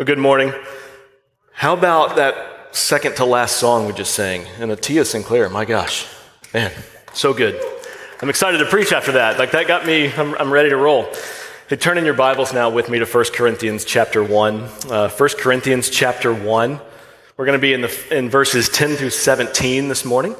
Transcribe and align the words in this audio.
Well, 0.00 0.06
good 0.06 0.18
morning. 0.18 0.50
How 1.52 1.74
about 1.74 2.16
that 2.16 2.74
second 2.74 3.16
to 3.16 3.26
last 3.26 3.58
song 3.58 3.86
we 3.86 3.92
just 3.92 4.14
sang? 4.14 4.46
And 4.58 4.70
Atia 4.70 5.04
Sinclair, 5.04 5.50
my 5.50 5.66
gosh, 5.66 6.06
man, 6.54 6.72
so 7.12 7.34
good. 7.34 7.60
I'm 8.22 8.30
excited 8.30 8.56
to 8.60 8.64
preach 8.64 8.92
after 8.94 9.12
that. 9.12 9.38
Like 9.38 9.50
that 9.50 9.66
got 9.66 9.84
me, 9.84 10.10
I'm, 10.10 10.34
I'm 10.36 10.50
ready 10.50 10.70
to 10.70 10.76
roll. 10.78 11.06
Hey, 11.68 11.76
turn 11.76 11.98
in 11.98 12.06
your 12.06 12.14
Bibles 12.14 12.54
now 12.54 12.70
with 12.70 12.88
me 12.88 12.98
to 12.98 13.04
1 13.04 13.24
Corinthians 13.34 13.84
chapter 13.84 14.24
1. 14.24 14.60
Uh, 14.88 15.10
1 15.10 15.28
Corinthians 15.36 15.90
chapter 15.90 16.32
1. 16.32 16.80
We're 17.36 17.44
going 17.44 17.58
to 17.58 17.60
be 17.60 17.74
in, 17.74 17.82
the, 17.82 18.06
in 18.10 18.30
verses 18.30 18.70
10 18.70 18.96
through 18.96 19.10
17 19.10 19.88
this 19.88 20.06
morning. 20.06 20.34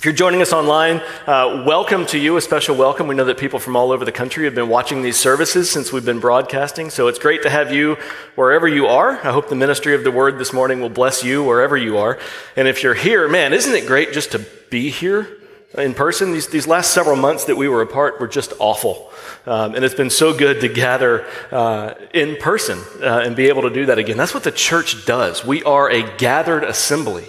If 0.00 0.06
you're 0.06 0.14
joining 0.14 0.40
us 0.40 0.54
online, 0.54 1.02
uh, 1.26 1.62
welcome 1.66 2.06
to 2.06 2.18
you, 2.18 2.38
a 2.38 2.40
special 2.40 2.74
welcome. 2.74 3.06
We 3.06 3.14
know 3.14 3.26
that 3.26 3.36
people 3.36 3.58
from 3.58 3.76
all 3.76 3.92
over 3.92 4.02
the 4.02 4.10
country 4.10 4.46
have 4.46 4.54
been 4.54 4.70
watching 4.70 5.02
these 5.02 5.18
services 5.18 5.70
since 5.70 5.92
we've 5.92 6.06
been 6.06 6.20
broadcasting, 6.20 6.88
so 6.88 7.08
it's 7.08 7.18
great 7.18 7.42
to 7.42 7.50
have 7.50 7.70
you 7.70 7.98
wherever 8.34 8.66
you 8.66 8.86
are. 8.86 9.18
I 9.18 9.30
hope 9.30 9.50
the 9.50 9.56
ministry 9.56 9.94
of 9.94 10.02
the 10.02 10.10
word 10.10 10.38
this 10.38 10.54
morning 10.54 10.80
will 10.80 10.88
bless 10.88 11.22
you 11.22 11.44
wherever 11.44 11.76
you 11.76 11.98
are. 11.98 12.18
And 12.56 12.66
if 12.66 12.82
you're 12.82 12.94
here, 12.94 13.28
man, 13.28 13.52
isn't 13.52 13.74
it 13.74 13.86
great 13.86 14.14
just 14.14 14.32
to 14.32 14.38
be 14.70 14.88
here 14.88 15.28
in 15.76 15.92
person? 15.92 16.32
These, 16.32 16.48
these 16.48 16.66
last 16.66 16.94
several 16.94 17.16
months 17.16 17.44
that 17.44 17.58
we 17.58 17.68
were 17.68 17.82
apart 17.82 18.20
were 18.20 18.26
just 18.26 18.54
awful. 18.58 19.12
Um, 19.44 19.74
and 19.74 19.84
it's 19.84 19.94
been 19.94 20.08
so 20.08 20.32
good 20.34 20.62
to 20.62 20.68
gather 20.68 21.26
uh, 21.52 21.92
in 22.14 22.36
person 22.36 22.78
uh, 23.02 23.20
and 23.26 23.36
be 23.36 23.48
able 23.48 23.60
to 23.64 23.70
do 23.70 23.84
that 23.84 23.98
again. 23.98 24.16
That's 24.16 24.32
what 24.32 24.44
the 24.44 24.50
church 24.50 25.04
does. 25.04 25.44
We 25.44 25.62
are 25.64 25.90
a 25.90 26.16
gathered 26.16 26.64
assembly. 26.64 27.26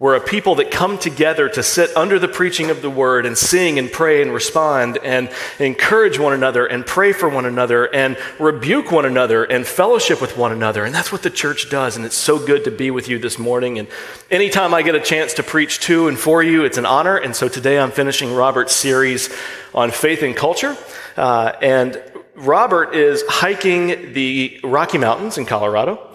We're 0.00 0.14
a 0.14 0.20
people 0.20 0.54
that 0.56 0.70
come 0.70 0.96
together 0.96 1.48
to 1.48 1.60
sit 1.60 1.96
under 1.96 2.20
the 2.20 2.28
preaching 2.28 2.70
of 2.70 2.82
the 2.82 2.90
word 2.90 3.26
and 3.26 3.36
sing 3.36 3.80
and 3.80 3.90
pray 3.90 4.22
and 4.22 4.32
respond 4.32 4.96
and 4.98 5.28
encourage 5.58 6.20
one 6.20 6.32
another 6.32 6.66
and 6.66 6.86
pray 6.86 7.12
for 7.12 7.28
one 7.28 7.44
another 7.44 7.92
and 7.92 8.16
rebuke 8.38 8.92
one 8.92 9.04
another 9.04 9.42
and 9.42 9.66
fellowship 9.66 10.20
with 10.20 10.36
one 10.36 10.52
another. 10.52 10.84
And 10.84 10.94
that's 10.94 11.10
what 11.10 11.24
the 11.24 11.30
church 11.30 11.68
does. 11.68 11.96
And 11.96 12.06
it's 12.06 12.14
so 12.14 12.38
good 12.38 12.62
to 12.62 12.70
be 12.70 12.92
with 12.92 13.08
you 13.08 13.18
this 13.18 13.40
morning. 13.40 13.80
And 13.80 13.88
anytime 14.30 14.72
I 14.72 14.82
get 14.82 14.94
a 14.94 15.00
chance 15.00 15.34
to 15.34 15.42
preach 15.42 15.80
to 15.80 16.06
and 16.06 16.16
for 16.16 16.44
you, 16.44 16.64
it's 16.64 16.78
an 16.78 16.86
honor. 16.86 17.16
And 17.16 17.34
so 17.34 17.48
today 17.48 17.80
I'm 17.80 17.90
finishing 17.90 18.32
Robert's 18.32 18.76
series 18.76 19.36
on 19.74 19.90
faith 19.90 20.22
and 20.22 20.36
culture. 20.36 20.76
Uh, 21.16 21.54
and 21.60 22.00
Robert 22.36 22.94
is 22.94 23.24
hiking 23.28 24.12
the 24.12 24.60
Rocky 24.62 24.98
Mountains 24.98 25.38
in 25.38 25.44
Colorado 25.44 26.08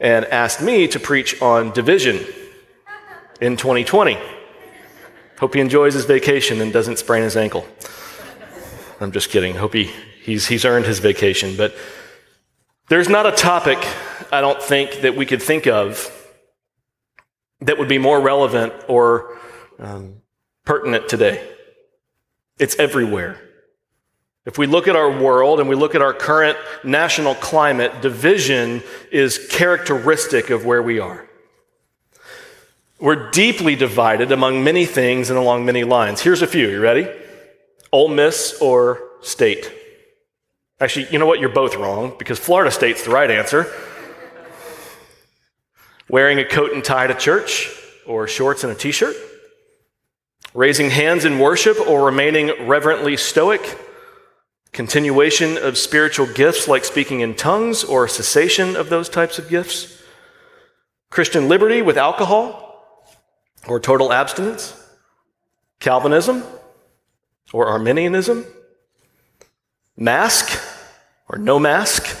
and 0.00 0.24
asked 0.24 0.62
me 0.62 0.88
to 0.88 0.98
preach 0.98 1.42
on 1.42 1.70
division 1.72 2.24
in 3.40 3.56
2020. 3.56 4.18
Hope 5.38 5.54
he 5.54 5.60
enjoys 5.60 5.94
his 5.94 6.04
vacation 6.04 6.60
and 6.60 6.72
doesn't 6.72 6.98
sprain 6.98 7.22
his 7.22 7.36
ankle. 7.36 7.66
I'm 9.00 9.12
just 9.12 9.30
kidding. 9.30 9.54
Hope 9.54 9.74
he, 9.74 9.90
he's, 10.22 10.46
he's 10.46 10.64
earned 10.64 10.86
his 10.86 10.98
vacation. 10.98 11.56
But 11.56 11.74
there's 12.88 13.08
not 13.08 13.26
a 13.26 13.32
topic, 13.32 13.78
I 14.32 14.40
don't 14.40 14.62
think, 14.62 15.02
that 15.02 15.16
we 15.16 15.26
could 15.26 15.42
think 15.42 15.66
of 15.66 16.10
that 17.60 17.78
would 17.78 17.88
be 17.88 17.98
more 17.98 18.20
relevant 18.20 18.72
or 18.88 19.38
um, 19.78 20.22
pertinent 20.64 21.08
today. 21.08 21.46
It's 22.58 22.78
everywhere. 22.78 23.40
If 24.46 24.58
we 24.58 24.66
look 24.66 24.88
at 24.88 24.96
our 24.96 25.10
world 25.10 25.58
and 25.58 25.68
we 25.68 25.74
look 25.74 25.94
at 25.94 26.02
our 26.02 26.14
current 26.14 26.56
national 26.84 27.34
climate, 27.34 28.00
division 28.00 28.82
is 29.10 29.46
characteristic 29.50 30.50
of 30.50 30.64
where 30.64 30.82
we 30.82 31.00
are. 31.00 31.25
We're 32.98 33.30
deeply 33.30 33.76
divided 33.76 34.32
among 34.32 34.64
many 34.64 34.86
things 34.86 35.28
and 35.28 35.38
along 35.38 35.66
many 35.66 35.84
lines. 35.84 36.22
Here's 36.22 36.40
a 36.40 36.46
few. 36.46 36.68
You 36.68 36.80
ready? 36.80 37.06
Ole 37.92 38.08
Miss 38.08 38.56
or 38.60 39.02
state? 39.20 39.70
Actually, 40.80 41.08
you 41.10 41.18
know 41.18 41.26
what? 41.26 41.38
You're 41.38 41.50
both 41.50 41.76
wrong 41.76 42.14
because 42.18 42.38
Florida 42.38 42.70
State's 42.70 43.04
the 43.04 43.10
right 43.10 43.30
answer. 43.30 43.70
Wearing 46.08 46.38
a 46.38 46.44
coat 46.44 46.72
and 46.72 46.82
tie 46.82 47.06
to 47.06 47.14
church 47.14 47.70
or 48.06 48.26
shorts 48.26 48.64
and 48.64 48.72
a 48.72 48.76
t 48.76 48.92
shirt? 48.92 49.16
Raising 50.54 50.88
hands 50.88 51.26
in 51.26 51.38
worship 51.38 51.78
or 51.86 52.06
remaining 52.06 52.66
reverently 52.66 53.18
stoic? 53.18 53.78
Continuation 54.72 55.58
of 55.58 55.76
spiritual 55.76 56.26
gifts 56.26 56.66
like 56.66 56.84
speaking 56.84 57.20
in 57.20 57.34
tongues 57.34 57.84
or 57.84 58.08
cessation 58.08 58.74
of 58.74 58.88
those 58.88 59.10
types 59.10 59.38
of 59.38 59.50
gifts? 59.50 60.02
Christian 61.10 61.48
liberty 61.48 61.82
with 61.82 61.98
alcohol 61.98 62.65
or 63.68 63.80
total 63.80 64.12
abstinence, 64.12 64.74
Calvinism 65.80 66.42
or 67.52 67.66
Arminianism, 67.68 68.44
mask 69.96 70.60
or 71.28 71.38
no 71.38 71.58
mask, 71.58 72.16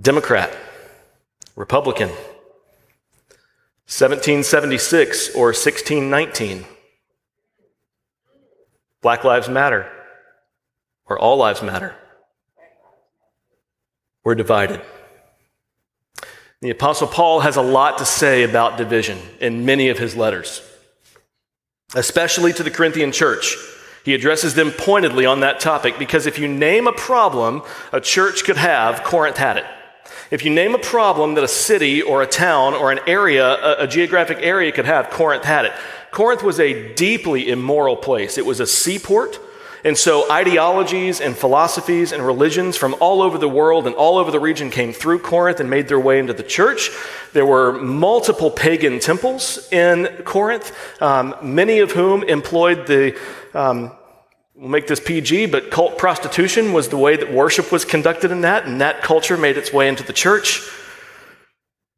Democrat, 0.00 0.56
Republican, 1.56 2.08
1776 3.86 5.34
or 5.34 5.48
1619, 5.48 6.64
Black 9.02 9.24
Lives 9.24 9.48
Matter 9.48 9.90
or 11.06 11.18
All 11.18 11.36
Lives 11.36 11.62
Matter. 11.62 11.94
We're 14.24 14.36
divided. 14.36 14.80
The 16.62 16.70
Apostle 16.70 17.08
Paul 17.08 17.40
has 17.40 17.56
a 17.56 17.62
lot 17.62 17.98
to 17.98 18.04
say 18.04 18.44
about 18.44 18.76
division 18.76 19.18
in 19.40 19.64
many 19.64 19.88
of 19.88 19.98
his 19.98 20.14
letters, 20.14 20.62
especially 21.96 22.52
to 22.52 22.62
the 22.62 22.70
Corinthian 22.70 23.10
church. 23.10 23.56
He 24.04 24.14
addresses 24.14 24.54
them 24.54 24.70
pointedly 24.70 25.26
on 25.26 25.40
that 25.40 25.58
topic 25.58 25.98
because 25.98 26.24
if 26.24 26.38
you 26.38 26.46
name 26.46 26.86
a 26.86 26.92
problem 26.92 27.62
a 27.92 28.00
church 28.00 28.44
could 28.44 28.58
have, 28.58 29.02
Corinth 29.02 29.38
had 29.38 29.56
it. 29.56 29.64
If 30.30 30.44
you 30.44 30.52
name 30.52 30.76
a 30.76 30.78
problem 30.78 31.34
that 31.34 31.42
a 31.42 31.48
city 31.48 32.00
or 32.00 32.22
a 32.22 32.28
town 32.28 32.74
or 32.74 32.92
an 32.92 33.00
area, 33.08 33.44
a, 33.44 33.82
a 33.82 33.86
geographic 33.88 34.38
area 34.40 34.70
could 34.70 34.86
have, 34.86 35.10
Corinth 35.10 35.44
had 35.44 35.64
it. 35.64 35.72
Corinth 36.12 36.44
was 36.44 36.60
a 36.60 36.94
deeply 36.94 37.50
immoral 37.50 37.96
place. 37.96 38.38
It 38.38 38.46
was 38.46 38.60
a 38.60 38.68
seaport. 38.68 39.40
And 39.84 39.98
so 39.98 40.30
ideologies 40.30 41.20
and 41.20 41.36
philosophies 41.36 42.12
and 42.12 42.24
religions 42.24 42.76
from 42.76 42.94
all 43.00 43.20
over 43.20 43.36
the 43.36 43.48
world 43.48 43.86
and 43.86 43.96
all 43.96 44.16
over 44.16 44.30
the 44.30 44.38
region 44.38 44.70
came 44.70 44.92
through 44.92 45.18
Corinth 45.20 45.58
and 45.58 45.68
made 45.68 45.88
their 45.88 45.98
way 45.98 46.20
into 46.20 46.32
the 46.32 46.44
church. 46.44 46.90
There 47.32 47.46
were 47.46 47.72
multiple 47.72 48.50
pagan 48.50 49.00
temples 49.00 49.68
in 49.72 50.22
Corinth, 50.24 50.72
um, 51.02 51.34
many 51.42 51.80
of 51.80 51.92
whom 51.92 52.22
employed 52.22 52.86
the, 52.86 53.18
um, 53.54 53.90
we'll 54.54 54.70
make 54.70 54.86
this 54.86 55.00
PG, 55.00 55.46
but 55.46 55.72
cult 55.72 55.98
prostitution 55.98 56.72
was 56.72 56.88
the 56.88 56.98
way 56.98 57.16
that 57.16 57.32
worship 57.32 57.72
was 57.72 57.84
conducted 57.84 58.30
in 58.30 58.42
that, 58.42 58.66
and 58.66 58.80
that 58.80 59.02
culture 59.02 59.36
made 59.36 59.56
its 59.56 59.72
way 59.72 59.88
into 59.88 60.04
the 60.04 60.12
church. 60.12 60.62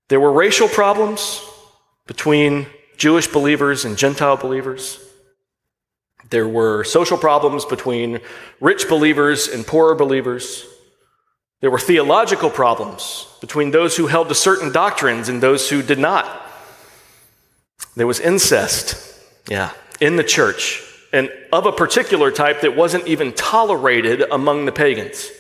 There 0.09 0.21
were 0.21 0.33
racial 0.33 0.69
problems 0.69 1.43
between 2.07 2.67
Jewish 2.97 3.27
believers 3.27 3.85
and 3.85 3.99
Gentile 3.99 4.39
believers. 4.39 5.01
There 6.35 6.49
were 6.49 6.83
social 6.83 7.17
problems 7.17 7.65
between 7.65 8.19
rich 8.59 8.89
believers 8.89 9.47
and 9.47 9.65
poorer 9.65 9.95
believers. 9.95 10.67
There 11.61 11.71
were 11.71 11.79
theological 11.79 12.51
problems 12.51 13.29
between 13.41 13.71
those 13.71 13.97
who 13.97 14.09
held 14.09 14.31
to 14.31 14.35
certain 14.35 14.73
doctrines 14.73 15.29
and 15.29 15.41
those 15.41 15.71
who 15.71 15.81
did 15.81 16.01
not. 16.01 16.27
There 17.95 18.09
was 18.09 18.19
incest, 18.19 19.17
yeah, 19.49 19.71
in 20.01 20.17
the 20.17 20.25
church, 20.25 20.83
and 21.13 21.31
of 21.53 21.67
a 21.67 21.73
particular 21.73 22.33
type 22.33 22.63
that 22.63 22.75
wasn't 22.75 23.07
even 23.07 23.33
tolerated 23.35 24.23
among 24.23 24.65
the 24.65 24.73
pagans. 24.73 25.31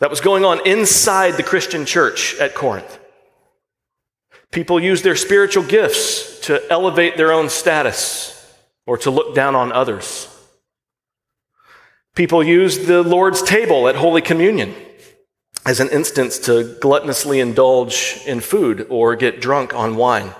That 0.00 0.10
was 0.10 0.20
going 0.20 0.44
on 0.44 0.66
inside 0.66 1.38
the 1.38 1.42
Christian 1.42 1.86
church 1.86 2.36
at 2.38 2.54
Corinth. 2.54 2.98
People 4.50 4.78
used 4.78 5.04
their 5.04 5.16
spiritual 5.16 5.64
gifts 5.64 6.40
to 6.40 6.62
elevate 6.70 7.16
their 7.16 7.32
own 7.32 7.48
status 7.48 8.35
or 8.86 8.96
to 8.98 9.10
look 9.10 9.34
down 9.34 9.54
on 9.54 9.72
others. 9.72 10.28
People 12.14 12.42
use 12.42 12.86
the 12.86 13.02
Lord's 13.02 13.42
table 13.42 13.88
at 13.88 13.96
Holy 13.96 14.22
Communion 14.22 14.74
as 15.66 15.80
an 15.80 15.90
instance 15.90 16.38
to 16.38 16.76
gluttonously 16.80 17.42
indulge 17.42 18.20
in 18.26 18.40
food 18.40 18.86
or 18.88 19.16
get 19.16 19.40
drunk 19.40 19.74
on 19.74 19.96
wine. 19.96 20.30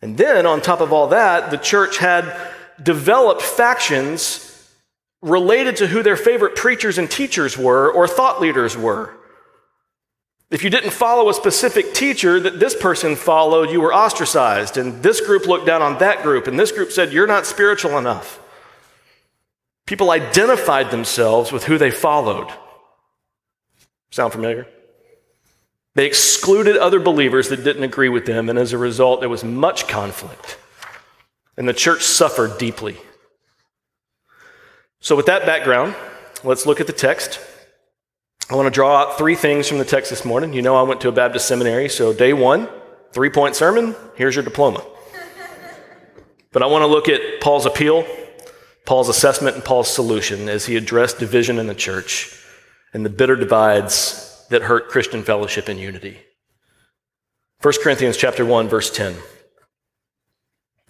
And 0.00 0.16
then, 0.16 0.46
on 0.46 0.60
top 0.60 0.80
of 0.80 0.92
all 0.92 1.08
that, 1.08 1.50
the 1.50 1.56
church 1.56 1.98
had 1.98 2.32
developed 2.80 3.42
factions 3.42 4.44
related 5.20 5.76
to 5.76 5.88
who 5.88 6.02
their 6.02 6.16
favorite 6.16 6.54
preachers 6.54 6.98
and 6.98 7.10
teachers 7.10 7.58
were 7.58 7.90
or 7.90 8.06
thought 8.06 8.40
leaders 8.40 8.76
were. 8.76 9.17
If 10.50 10.64
you 10.64 10.70
didn't 10.70 10.92
follow 10.92 11.28
a 11.28 11.34
specific 11.34 11.92
teacher 11.92 12.40
that 12.40 12.58
this 12.58 12.74
person 12.74 13.16
followed, 13.16 13.70
you 13.70 13.82
were 13.82 13.92
ostracized. 13.92 14.78
And 14.78 15.02
this 15.02 15.20
group 15.20 15.46
looked 15.46 15.66
down 15.66 15.82
on 15.82 15.98
that 15.98 16.22
group, 16.22 16.46
and 16.46 16.58
this 16.58 16.72
group 16.72 16.90
said, 16.90 17.12
You're 17.12 17.26
not 17.26 17.46
spiritual 17.46 17.98
enough. 17.98 18.40
People 19.84 20.10
identified 20.10 20.90
themselves 20.90 21.52
with 21.52 21.64
who 21.64 21.76
they 21.76 21.90
followed. 21.90 22.50
Sound 24.10 24.32
familiar? 24.32 24.66
They 25.94 26.06
excluded 26.06 26.76
other 26.76 27.00
believers 27.00 27.48
that 27.48 27.64
didn't 27.64 27.84
agree 27.84 28.08
with 28.08 28.24
them, 28.24 28.48
and 28.48 28.58
as 28.58 28.72
a 28.72 28.78
result, 28.78 29.20
there 29.20 29.28
was 29.28 29.44
much 29.44 29.88
conflict. 29.88 30.58
And 31.56 31.68
the 31.68 31.74
church 31.74 32.02
suffered 32.02 32.56
deeply. 32.58 32.98
So, 35.00 35.16
with 35.16 35.26
that 35.26 35.44
background, 35.44 35.94
let's 36.44 36.66
look 36.66 36.80
at 36.80 36.86
the 36.86 36.92
text 36.92 37.40
I 38.50 38.54
want 38.54 38.64
to 38.66 38.70
draw 38.70 38.96
out 38.96 39.18
three 39.18 39.34
things 39.34 39.68
from 39.68 39.76
the 39.76 39.84
text 39.84 40.08
this 40.08 40.24
morning. 40.24 40.54
You 40.54 40.62
know, 40.62 40.74
I 40.74 40.80
went 40.82 41.02
to 41.02 41.08
a 41.08 41.12
Baptist 41.12 41.46
seminary, 41.46 41.90
so 41.90 42.14
day 42.14 42.32
one, 42.32 42.66
three 43.12 43.28
point 43.28 43.54
sermon, 43.54 43.94
here's 44.14 44.34
your 44.34 44.44
diploma. 44.44 44.82
But 46.50 46.62
I 46.62 46.66
want 46.66 46.80
to 46.82 46.86
look 46.86 47.10
at 47.10 47.42
Paul's 47.42 47.66
appeal, 47.66 48.06
Paul's 48.86 49.10
assessment, 49.10 49.56
and 49.56 49.64
Paul's 49.64 49.92
solution 49.92 50.48
as 50.48 50.64
he 50.64 50.76
addressed 50.76 51.18
division 51.18 51.58
in 51.58 51.66
the 51.66 51.74
church 51.74 52.42
and 52.94 53.04
the 53.04 53.10
bitter 53.10 53.36
divides 53.36 54.46
that 54.48 54.62
hurt 54.62 54.88
Christian 54.88 55.22
fellowship 55.22 55.68
and 55.68 55.78
unity. 55.78 56.18
1 57.60 57.74
Corinthians 57.82 58.16
chapter 58.16 58.46
1 58.46 58.66
verse 58.66 58.90
10. 58.90 59.16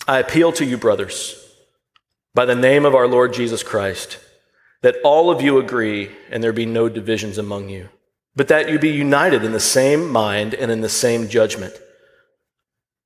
I 0.06 0.20
appeal 0.20 0.52
to 0.52 0.64
you 0.64 0.78
brothers 0.78 1.44
by 2.34 2.44
the 2.44 2.54
name 2.54 2.84
of 2.84 2.94
our 2.94 3.08
Lord 3.08 3.32
Jesus 3.32 3.64
Christ 3.64 4.18
that 4.82 4.96
all 5.02 5.30
of 5.30 5.42
you 5.42 5.58
agree 5.58 6.10
and 6.30 6.42
there 6.42 6.52
be 6.52 6.66
no 6.66 6.88
divisions 6.88 7.38
among 7.38 7.68
you, 7.68 7.88
but 8.36 8.48
that 8.48 8.70
you 8.70 8.78
be 8.78 8.90
united 8.90 9.44
in 9.44 9.52
the 9.52 9.60
same 9.60 10.08
mind 10.10 10.54
and 10.54 10.70
in 10.70 10.80
the 10.80 10.88
same 10.88 11.28
judgment. 11.28 11.74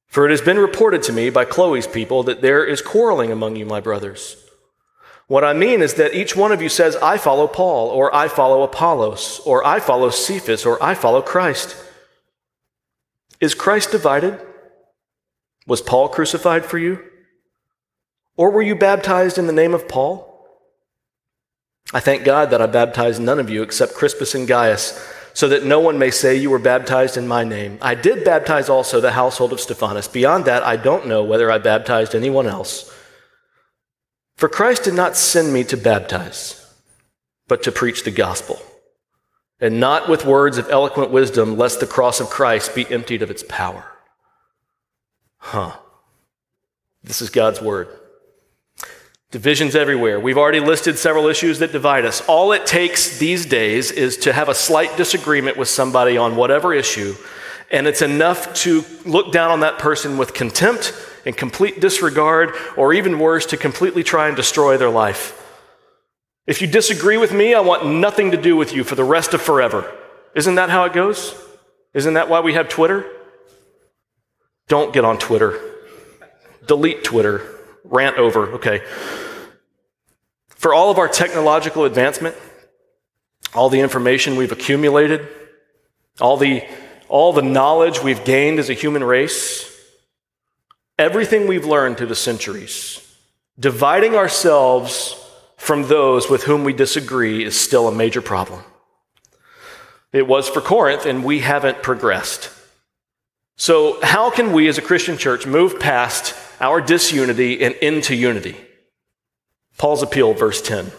For 0.06 0.26
it 0.26 0.30
has 0.30 0.42
been 0.42 0.58
reported 0.58 1.02
to 1.04 1.12
me 1.12 1.30
by 1.30 1.46
Chloe's 1.46 1.86
people 1.86 2.22
that 2.24 2.42
there 2.42 2.64
is 2.64 2.82
quarreling 2.82 3.32
among 3.32 3.56
you, 3.56 3.64
my 3.64 3.80
brothers. 3.80 4.36
What 5.26 5.44
I 5.44 5.54
mean 5.54 5.80
is 5.80 5.94
that 5.94 6.14
each 6.14 6.36
one 6.36 6.52
of 6.52 6.60
you 6.60 6.68
says, 6.68 6.96
I 6.96 7.16
follow 7.16 7.46
Paul, 7.46 7.88
or 7.88 8.14
I 8.14 8.28
follow 8.28 8.62
Apollos, 8.62 9.40
or 9.46 9.66
I 9.66 9.80
follow 9.80 10.10
Cephas, 10.10 10.66
or 10.66 10.82
I 10.82 10.94
follow 10.94 11.22
Christ. 11.22 11.74
Is 13.40 13.54
Christ 13.54 13.90
divided? 13.90 14.38
Was 15.66 15.80
Paul 15.80 16.10
crucified 16.10 16.66
for 16.66 16.76
you? 16.76 17.02
Or 18.36 18.50
were 18.50 18.60
you 18.60 18.74
baptized 18.74 19.38
in 19.38 19.46
the 19.46 19.52
name 19.52 19.72
of 19.72 19.88
Paul? 19.88 20.31
I 21.92 22.00
thank 22.00 22.24
God 22.24 22.50
that 22.50 22.62
I 22.62 22.66
baptized 22.66 23.20
none 23.20 23.38
of 23.38 23.50
you 23.50 23.62
except 23.62 23.94
Crispus 23.94 24.34
and 24.34 24.48
Gaius, 24.48 24.98
so 25.34 25.48
that 25.48 25.64
no 25.64 25.80
one 25.80 25.98
may 25.98 26.10
say 26.10 26.36
you 26.36 26.50
were 26.50 26.58
baptized 26.58 27.16
in 27.16 27.26
my 27.26 27.44
name. 27.44 27.78
I 27.80 27.94
did 27.94 28.24
baptize 28.24 28.68
also 28.68 29.00
the 29.00 29.12
household 29.12 29.52
of 29.52 29.60
Stephanas. 29.60 30.08
Beyond 30.08 30.44
that, 30.44 30.62
I 30.62 30.76
don't 30.76 31.06
know 31.06 31.24
whether 31.24 31.50
I 31.50 31.58
baptized 31.58 32.14
anyone 32.14 32.46
else. 32.46 32.92
For 34.36 34.48
Christ 34.48 34.84
did 34.84 34.94
not 34.94 35.16
send 35.16 35.52
me 35.52 35.64
to 35.64 35.76
baptize, 35.76 36.74
but 37.48 37.62
to 37.62 37.72
preach 37.72 38.04
the 38.04 38.10
gospel, 38.10 38.60
and 39.60 39.80
not 39.80 40.08
with 40.08 40.26
words 40.26 40.58
of 40.58 40.68
eloquent 40.68 41.10
wisdom, 41.10 41.56
lest 41.56 41.80
the 41.80 41.86
cross 41.86 42.20
of 42.20 42.28
Christ 42.28 42.74
be 42.74 42.90
emptied 42.90 43.22
of 43.22 43.30
its 43.30 43.44
power. 43.48 43.84
Huh. 45.38 45.76
This 47.02 47.22
is 47.22 47.30
God's 47.30 47.60
word. 47.60 47.88
Divisions 49.32 49.74
everywhere. 49.74 50.20
We've 50.20 50.36
already 50.36 50.60
listed 50.60 50.98
several 50.98 51.26
issues 51.26 51.60
that 51.60 51.72
divide 51.72 52.04
us. 52.04 52.20
All 52.28 52.52
it 52.52 52.66
takes 52.66 53.18
these 53.18 53.46
days 53.46 53.90
is 53.90 54.18
to 54.18 54.32
have 54.34 54.50
a 54.50 54.54
slight 54.54 54.94
disagreement 54.98 55.56
with 55.56 55.68
somebody 55.68 56.18
on 56.18 56.36
whatever 56.36 56.74
issue, 56.74 57.14
and 57.70 57.86
it's 57.86 58.02
enough 58.02 58.52
to 58.56 58.84
look 59.06 59.32
down 59.32 59.50
on 59.50 59.60
that 59.60 59.78
person 59.78 60.18
with 60.18 60.34
contempt 60.34 60.92
and 61.24 61.34
complete 61.34 61.80
disregard, 61.80 62.52
or 62.76 62.92
even 62.92 63.18
worse, 63.18 63.46
to 63.46 63.56
completely 63.56 64.02
try 64.02 64.26
and 64.28 64.36
destroy 64.36 64.76
their 64.76 64.90
life. 64.90 65.38
If 66.46 66.60
you 66.60 66.68
disagree 66.68 67.16
with 67.16 67.32
me, 67.32 67.54
I 67.54 67.60
want 67.60 67.86
nothing 67.86 68.32
to 68.32 68.36
do 68.36 68.54
with 68.54 68.74
you 68.74 68.84
for 68.84 68.96
the 68.96 69.04
rest 69.04 69.32
of 69.32 69.40
forever. 69.40 69.90
Isn't 70.34 70.56
that 70.56 70.68
how 70.68 70.84
it 70.84 70.92
goes? 70.92 71.34
Isn't 71.94 72.14
that 72.14 72.28
why 72.28 72.40
we 72.40 72.52
have 72.52 72.68
Twitter? 72.68 73.10
Don't 74.68 74.92
get 74.92 75.06
on 75.06 75.16
Twitter. 75.16 75.58
Delete 76.66 77.02
Twitter. 77.02 77.48
Rant 77.84 78.18
over. 78.18 78.52
Okay. 78.54 78.82
For 80.62 80.72
all 80.72 80.92
of 80.92 80.98
our 80.98 81.08
technological 81.08 81.84
advancement, 81.86 82.36
all 83.52 83.68
the 83.68 83.80
information 83.80 84.36
we've 84.36 84.52
accumulated, 84.52 85.26
all 86.20 86.36
the, 86.36 86.62
all 87.08 87.32
the 87.32 87.42
knowledge 87.42 88.00
we've 88.00 88.24
gained 88.24 88.60
as 88.60 88.70
a 88.70 88.72
human 88.72 89.02
race, 89.02 89.68
everything 91.00 91.48
we've 91.48 91.64
learned 91.64 91.98
through 91.98 92.06
the 92.06 92.14
centuries, 92.14 93.00
dividing 93.58 94.14
ourselves 94.14 95.16
from 95.56 95.88
those 95.88 96.30
with 96.30 96.44
whom 96.44 96.62
we 96.62 96.72
disagree 96.72 97.44
is 97.44 97.58
still 97.58 97.88
a 97.88 97.92
major 97.92 98.22
problem. 98.22 98.62
It 100.12 100.28
was 100.28 100.48
for 100.48 100.60
Corinth, 100.60 101.06
and 101.06 101.24
we 101.24 101.40
haven't 101.40 101.82
progressed. 101.82 102.50
So, 103.56 104.00
how 104.00 104.30
can 104.30 104.52
we 104.52 104.68
as 104.68 104.78
a 104.78 104.82
Christian 104.82 105.18
church 105.18 105.44
move 105.44 105.80
past 105.80 106.36
our 106.60 106.80
disunity 106.80 107.64
and 107.64 107.74
into 107.74 108.14
unity? 108.14 108.56
Paul's 109.78 110.02
appeal, 110.02 110.34
verse 110.34 110.62
10. 110.62 110.92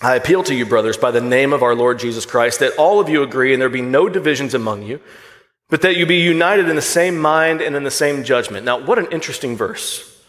I 0.00 0.14
appeal 0.14 0.42
to 0.44 0.54
you, 0.54 0.64
brothers, 0.64 0.96
by 0.96 1.10
the 1.10 1.20
name 1.20 1.52
of 1.52 1.62
our 1.62 1.74
Lord 1.74 1.98
Jesus 1.98 2.24
Christ, 2.24 2.60
that 2.60 2.76
all 2.76 3.00
of 3.00 3.08
you 3.08 3.22
agree 3.22 3.52
and 3.52 3.60
there 3.60 3.68
be 3.68 3.82
no 3.82 4.08
divisions 4.08 4.54
among 4.54 4.84
you, 4.84 5.00
but 5.68 5.82
that 5.82 5.96
you 5.96 6.06
be 6.06 6.20
united 6.20 6.68
in 6.68 6.76
the 6.76 6.82
same 6.82 7.18
mind 7.18 7.60
and 7.60 7.74
in 7.74 7.82
the 7.82 7.90
same 7.90 8.22
judgment. 8.22 8.64
Now, 8.64 8.78
what 8.78 8.98
an 8.98 9.08
interesting 9.10 9.56
verse. 9.56 10.22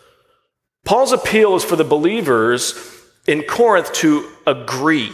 Paul's 0.86 1.12
appeal 1.12 1.56
is 1.56 1.63
for 1.63 1.75
the 1.75 1.83
believers 1.83 2.74
in 3.27 3.44
Corinth 3.44 3.94
to 3.94 4.27
agree. 4.48 5.13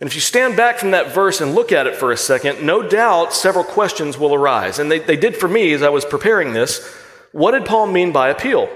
And 0.00 0.08
if 0.08 0.14
you 0.14 0.20
stand 0.20 0.56
back 0.56 0.78
from 0.78 0.90
that 0.90 1.14
verse 1.14 1.40
and 1.40 1.54
look 1.54 1.72
at 1.72 1.86
it 1.86 1.96
for 1.96 2.12
a 2.12 2.16
second, 2.16 2.66
no 2.66 2.82
doubt 2.86 3.32
several 3.32 3.64
questions 3.64 4.18
will 4.18 4.34
arise. 4.34 4.78
And 4.78 4.90
they, 4.90 4.98
they 4.98 5.16
did 5.16 5.36
for 5.36 5.48
me 5.48 5.72
as 5.72 5.82
I 5.82 5.88
was 5.88 6.04
preparing 6.04 6.52
this. 6.52 6.84
What 7.30 7.52
did 7.52 7.64
Paul 7.64 7.86
mean 7.86 8.12
by 8.12 8.28
appeal? 8.28 8.68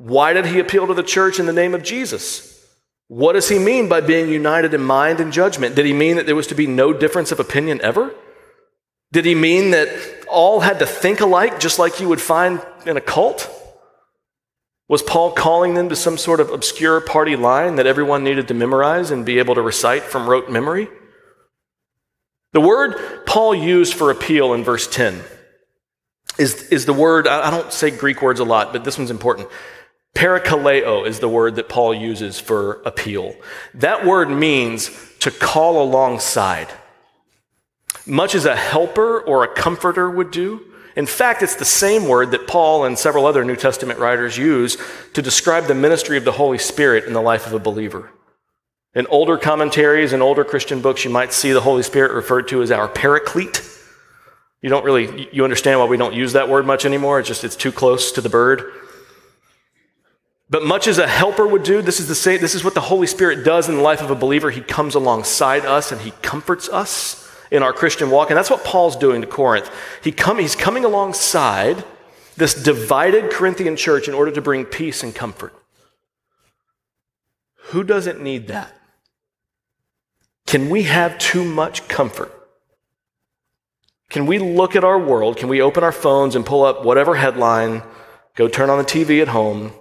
Why 0.00 0.32
did 0.32 0.46
he 0.46 0.60
appeal 0.60 0.86
to 0.86 0.94
the 0.94 1.02
church 1.02 1.38
in 1.38 1.44
the 1.44 1.52
name 1.52 1.74
of 1.74 1.82
Jesus? 1.82 2.66
What 3.08 3.34
does 3.34 3.50
he 3.50 3.58
mean 3.58 3.86
by 3.86 4.00
being 4.00 4.30
united 4.30 4.72
in 4.72 4.80
mind 4.80 5.20
and 5.20 5.30
judgment? 5.30 5.74
Did 5.74 5.84
he 5.84 5.92
mean 5.92 6.16
that 6.16 6.24
there 6.24 6.34
was 6.34 6.46
to 6.46 6.54
be 6.54 6.66
no 6.66 6.94
difference 6.94 7.32
of 7.32 7.38
opinion 7.38 7.82
ever? 7.82 8.14
Did 9.12 9.26
he 9.26 9.34
mean 9.34 9.72
that 9.72 9.90
all 10.26 10.60
had 10.60 10.78
to 10.78 10.86
think 10.86 11.20
alike, 11.20 11.60
just 11.60 11.78
like 11.78 12.00
you 12.00 12.08
would 12.08 12.20
find 12.20 12.64
in 12.86 12.96
a 12.96 13.00
cult? 13.02 13.50
Was 14.88 15.02
Paul 15.02 15.32
calling 15.32 15.74
them 15.74 15.90
to 15.90 15.96
some 15.96 16.16
sort 16.16 16.40
of 16.40 16.48
obscure 16.48 17.02
party 17.02 17.36
line 17.36 17.76
that 17.76 17.86
everyone 17.86 18.24
needed 18.24 18.48
to 18.48 18.54
memorize 18.54 19.10
and 19.10 19.26
be 19.26 19.38
able 19.38 19.54
to 19.54 19.62
recite 19.62 20.04
from 20.04 20.26
rote 20.26 20.48
memory? 20.48 20.88
The 22.54 22.62
word 22.62 23.26
Paul 23.26 23.54
used 23.54 23.92
for 23.92 24.10
appeal 24.10 24.54
in 24.54 24.64
verse 24.64 24.86
10 24.86 25.20
is, 26.38 26.62
is 26.68 26.86
the 26.86 26.94
word, 26.94 27.28
I 27.28 27.50
don't 27.50 27.70
say 27.70 27.90
Greek 27.90 28.22
words 28.22 28.40
a 28.40 28.44
lot, 28.44 28.72
but 28.72 28.82
this 28.82 28.96
one's 28.96 29.10
important. 29.10 29.48
Parakaleo 30.14 31.06
is 31.06 31.20
the 31.20 31.28
word 31.28 31.56
that 31.56 31.68
Paul 31.68 31.94
uses 31.94 32.38
for 32.38 32.82
appeal. 32.84 33.34
That 33.74 34.04
word 34.04 34.28
means 34.30 34.90
to 35.20 35.30
call 35.30 35.82
alongside, 35.82 36.68
much 38.06 38.34
as 38.34 38.44
a 38.44 38.56
helper 38.56 39.20
or 39.20 39.44
a 39.44 39.54
comforter 39.54 40.10
would 40.10 40.30
do. 40.30 40.62
In 40.96 41.06
fact, 41.06 41.42
it's 41.42 41.54
the 41.54 41.64
same 41.64 42.08
word 42.08 42.32
that 42.32 42.48
Paul 42.48 42.84
and 42.84 42.98
several 42.98 43.24
other 43.24 43.44
New 43.44 43.56
Testament 43.56 43.98
writers 44.00 44.36
use 44.36 44.76
to 45.14 45.22
describe 45.22 45.66
the 45.66 45.74
ministry 45.74 46.16
of 46.16 46.24
the 46.24 46.32
Holy 46.32 46.58
Spirit 46.58 47.04
in 47.04 47.12
the 47.12 47.22
life 47.22 47.46
of 47.46 47.52
a 47.52 47.60
believer. 47.60 48.10
In 48.94 49.06
older 49.06 49.38
commentaries 49.38 50.12
and 50.12 50.22
older 50.22 50.44
Christian 50.44 50.82
books, 50.82 51.04
you 51.04 51.10
might 51.10 51.32
see 51.32 51.52
the 51.52 51.60
Holy 51.60 51.84
Spirit 51.84 52.12
referred 52.12 52.48
to 52.48 52.60
as 52.60 52.72
our 52.72 52.88
paraclete. 52.88 53.62
You 54.62 54.68
don't 54.68 54.84
really, 54.84 55.28
you 55.32 55.44
understand 55.44 55.78
why 55.78 55.86
we 55.86 55.96
don't 55.96 56.12
use 56.12 56.32
that 56.32 56.48
word 56.48 56.66
much 56.66 56.84
anymore. 56.84 57.20
It's 57.20 57.28
just, 57.28 57.44
it's 57.44 57.56
too 57.56 57.70
close 57.70 58.10
to 58.12 58.20
the 58.20 58.28
bird. 58.28 58.64
But 60.50 60.64
much 60.64 60.88
as 60.88 60.98
a 60.98 61.06
helper 61.06 61.46
would 61.46 61.62
do, 61.62 61.80
this 61.80 62.00
is 62.00 62.08
the 62.08 62.14
same, 62.16 62.40
this 62.40 62.56
is 62.56 62.64
what 62.64 62.74
the 62.74 62.80
Holy 62.80 63.06
Spirit 63.06 63.44
does 63.44 63.68
in 63.68 63.76
the 63.76 63.82
life 63.82 64.02
of 64.02 64.10
a 64.10 64.16
believer. 64.16 64.50
He 64.50 64.60
comes 64.60 64.96
alongside 64.96 65.64
us 65.64 65.92
and 65.92 66.00
he 66.00 66.10
comforts 66.22 66.68
us 66.68 67.32
in 67.52 67.62
our 67.62 67.72
Christian 67.72 68.10
walk. 68.10 68.30
And 68.30 68.36
that's 68.36 68.50
what 68.50 68.64
Paul's 68.64 68.96
doing 68.96 69.20
to 69.20 69.28
Corinth. 69.28 69.70
He 70.02 70.10
come, 70.10 70.40
he's 70.40 70.56
coming 70.56 70.84
alongside 70.84 71.84
this 72.36 72.52
divided 72.54 73.30
Corinthian 73.30 73.76
church 73.76 74.08
in 74.08 74.14
order 74.14 74.32
to 74.32 74.42
bring 74.42 74.64
peace 74.64 75.04
and 75.04 75.14
comfort. 75.14 75.54
Who 77.66 77.84
doesn't 77.84 78.20
need 78.20 78.48
that? 78.48 78.74
Can 80.46 80.68
we 80.68 80.82
have 80.82 81.16
too 81.18 81.44
much 81.44 81.86
comfort? 81.86 82.32
Can 84.08 84.26
we 84.26 84.40
look 84.40 84.74
at 84.74 84.82
our 84.82 84.98
world? 84.98 85.36
Can 85.36 85.48
we 85.48 85.62
open 85.62 85.84
our 85.84 85.92
phones 85.92 86.34
and 86.34 86.44
pull 86.44 86.64
up 86.64 86.84
whatever 86.84 87.14
headline, 87.14 87.84
go 88.34 88.48
turn 88.48 88.68
on 88.68 88.78
the 88.78 88.84
TV 88.84 89.22
at 89.22 89.28
home, 89.28 89.72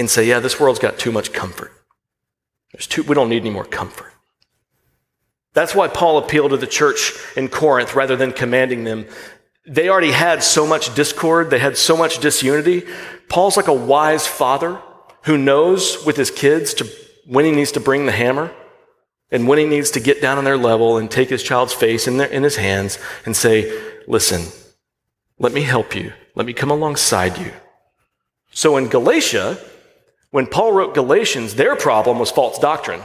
and 0.00 0.10
say, 0.10 0.26
yeah, 0.26 0.40
this 0.40 0.58
world's 0.58 0.78
got 0.78 0.98
too 0.98 1.12
much 1.12 1.32
comfort? 1.32 1.72
There's 2.72 2.86
too, 2.86 3.02
we 3.02 3.14
don't 3.14 3.28
need 3.28 3.42
any 3.42 3.50
more 3.50 3.64
comfort. 3.64 4.12
That's 5.52 5.74
why 5.74 5.88
Paul 5.88 6.18
appealed 6.18 6.50
to 6.50 6.56
the 6.56 6.66
church 6.66 7.12
in 7.36 7.48
Corinth 7.48 7.94
rather 7.94 8.16
than 8.16 8.32
commanding 8.32 8.84
them. 8.84 9.06
They 9.66 9.88
already 9.88 10.12
had 10.12 10.42
so 10.42 10.66
much 10.66 10.94
discord, 10.94 11.50
they 11.50 11.58
had 11.58 11.76
so 11.76 11.96
much 11.96 12.18
disunity. 12.18 12.86
Paul's 13.28 13.56
like 13.56 13.68
a 13.68 13.74
wise 13.74 14.26
father 14.26 14.80
who 15.24 15.36
knows 15.36 16.04
with 16.04 16.16
his 16.16 16.30
kids 16.30 16.72
to, 16.74 16.86
when 17.26 17.44
he 17.44 17.50
needs 17.50 17.72
to 17.72 17.80
bring 17.80 18.06
the 18.06 18.12
hammer 18.12 18.50
and 19.30 19.46
when 19.46 19.58
he 19.58 19.66
needs 19.66 19.90
to 19.92 20.00
get 20.00 20.22
down 20.22 20.38
on 20.38 20.44
their 20.44 20.56
level 20.56 20.96
and 20.96 21.10
take 21.10 21.28
his 21.28 21.42
child's 21.42 21.74
face 21.74 22.08
in, 22.08 22.16
their, 22.16 22.28
in 22.28 22.42
his 22.42 22.56
hands 22.56 22.98
and 23.26 23.36
say, 23.36 23.70
Listen, 24.06 24.46
let 25.38 25.52
me 25.52 25.62
help 25.62 25.94
you. 25.94 26.12
Let 26.34 26.46
me 26.46 26.52
come 26.52 26.70
alongside 26.70 27.38
you. 27.38 27.52
So 28.50 28.76
in 28.76 28.88
Galatia, 28.88 29.58
when 30.30 30.46
Paul 30.46 30.72
wrote 30.72 30.94
Galatians, 30.94 31.54
their 31.54 31.76
problem 31.76 32.18
was 32.18 32.30
false 32.30 32.58
doctrine. 32.58 33.02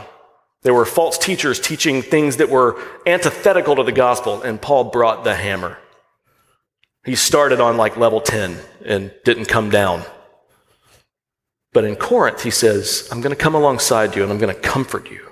There 0.62 0.74
were 0.74 0.84
false 0.84 1.18
teachers 1.18 1.60
teaching 1.60 2.02
things 2.02 2.36
that 2.36 2.50
were 2.50 2.80
antithetical 3.06 3.76
to 3.76 3.82
the 3.82 3.92
gospel, 3.92 4.42
and 4.42 4.60
Paul 4.60 4.84
brought 4.84 5.24
the 5.24 5.34
hammer. 5.34 5.78
He 7.04 7.14
started 7.14 7.60
on 7.60 7.76
like 7.76 7.96
level 7.96 8.20
10 8.20 8.58
and 8.84 9.12
didn't 9.24 9.46
come 9.46 9.70
down. 9.70 10.02
But 11.72 11.84
in 11.84 11.94
Corinth, 11.94 12.42
he 12.42 12.50
says, 12.50 13.08
I'm 13.12 13.20
going 13.20 13.34
to 13.34 13.40
come 13.40 13.54
alongside 13.54 14.16
you 14.16 14.22
and 14.22 14.32
I'm 14.32 14.38
going 14.38 14.54
to 14.54 14.60
comfort 14.60 15.10
you. 15.10 15.25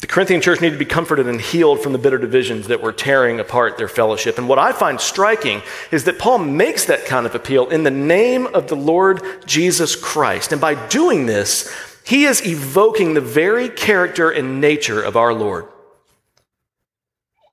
The 0.00 0.06
Corinthian 0.06 0.40
church 0.40 0.62
needed 0.62 0.76
to 0.76 0.78
be 0.78 0.86
comforted 0.86 1.28
and 1.28 1.40
healed 1.40 1.82
from 1.82 1.92
the 1.92 1.98
bitter 1.98 2.16
divisions 2.16 2.68
that 2.68 2.82
were 2.82 2.92
tearing 2.92 3.38
apart 3.38 3.76
their 3.76 3.88
fellowship. 3.88 4.38
And 4.38 4.48
what 4.48 4.58
I 4.58 4.72
find 4.72 4.98
striking 4.98 5.60
is 5.90 6.04
that 6.04 6.18
Paul 6.18 6.38
makes 6.38 6.86
that 6.86 7.04
kind 7.04 7.26
of 7.26 7.34
appeal 7.34 7.68
in 7.68 7.82
the 7.82 7.90
name 7.90 8.46
of 8.46 8.68
the 8.68 8.76
Lord 8.76 9.22
Jesus 9.44 9.94
Christ. 9.94 10.52
And 10.52 10.60
by 10.60 10.74
doing 10.88 11.26
this, 11.26 11.70
he 12.02 12.24
is 12.24 12.46
evoking 12.46 13.12
the 13.12 13.20
very 13.20 13.68
character 13.68 14.30
and 14.30 14.60
nature 14.60 15.02
of 15.02 15.18
our 15.18 15.34
Lord. 15.34 15.66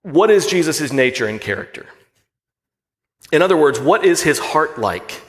What 0.04 0.32
is 0.32 0.48
Jesus' 0.48 0.94
nature 0.94 1.28
and 1.28 1.42
character? 1.42 1.86
In 3.30 3.42
other 3.42 3.58
words, 3.58 3.78
what 3.78 4.06
is 4.06 4.24
his 4.24 4.40
heart 4.40 4.80
like? 4.80 5.22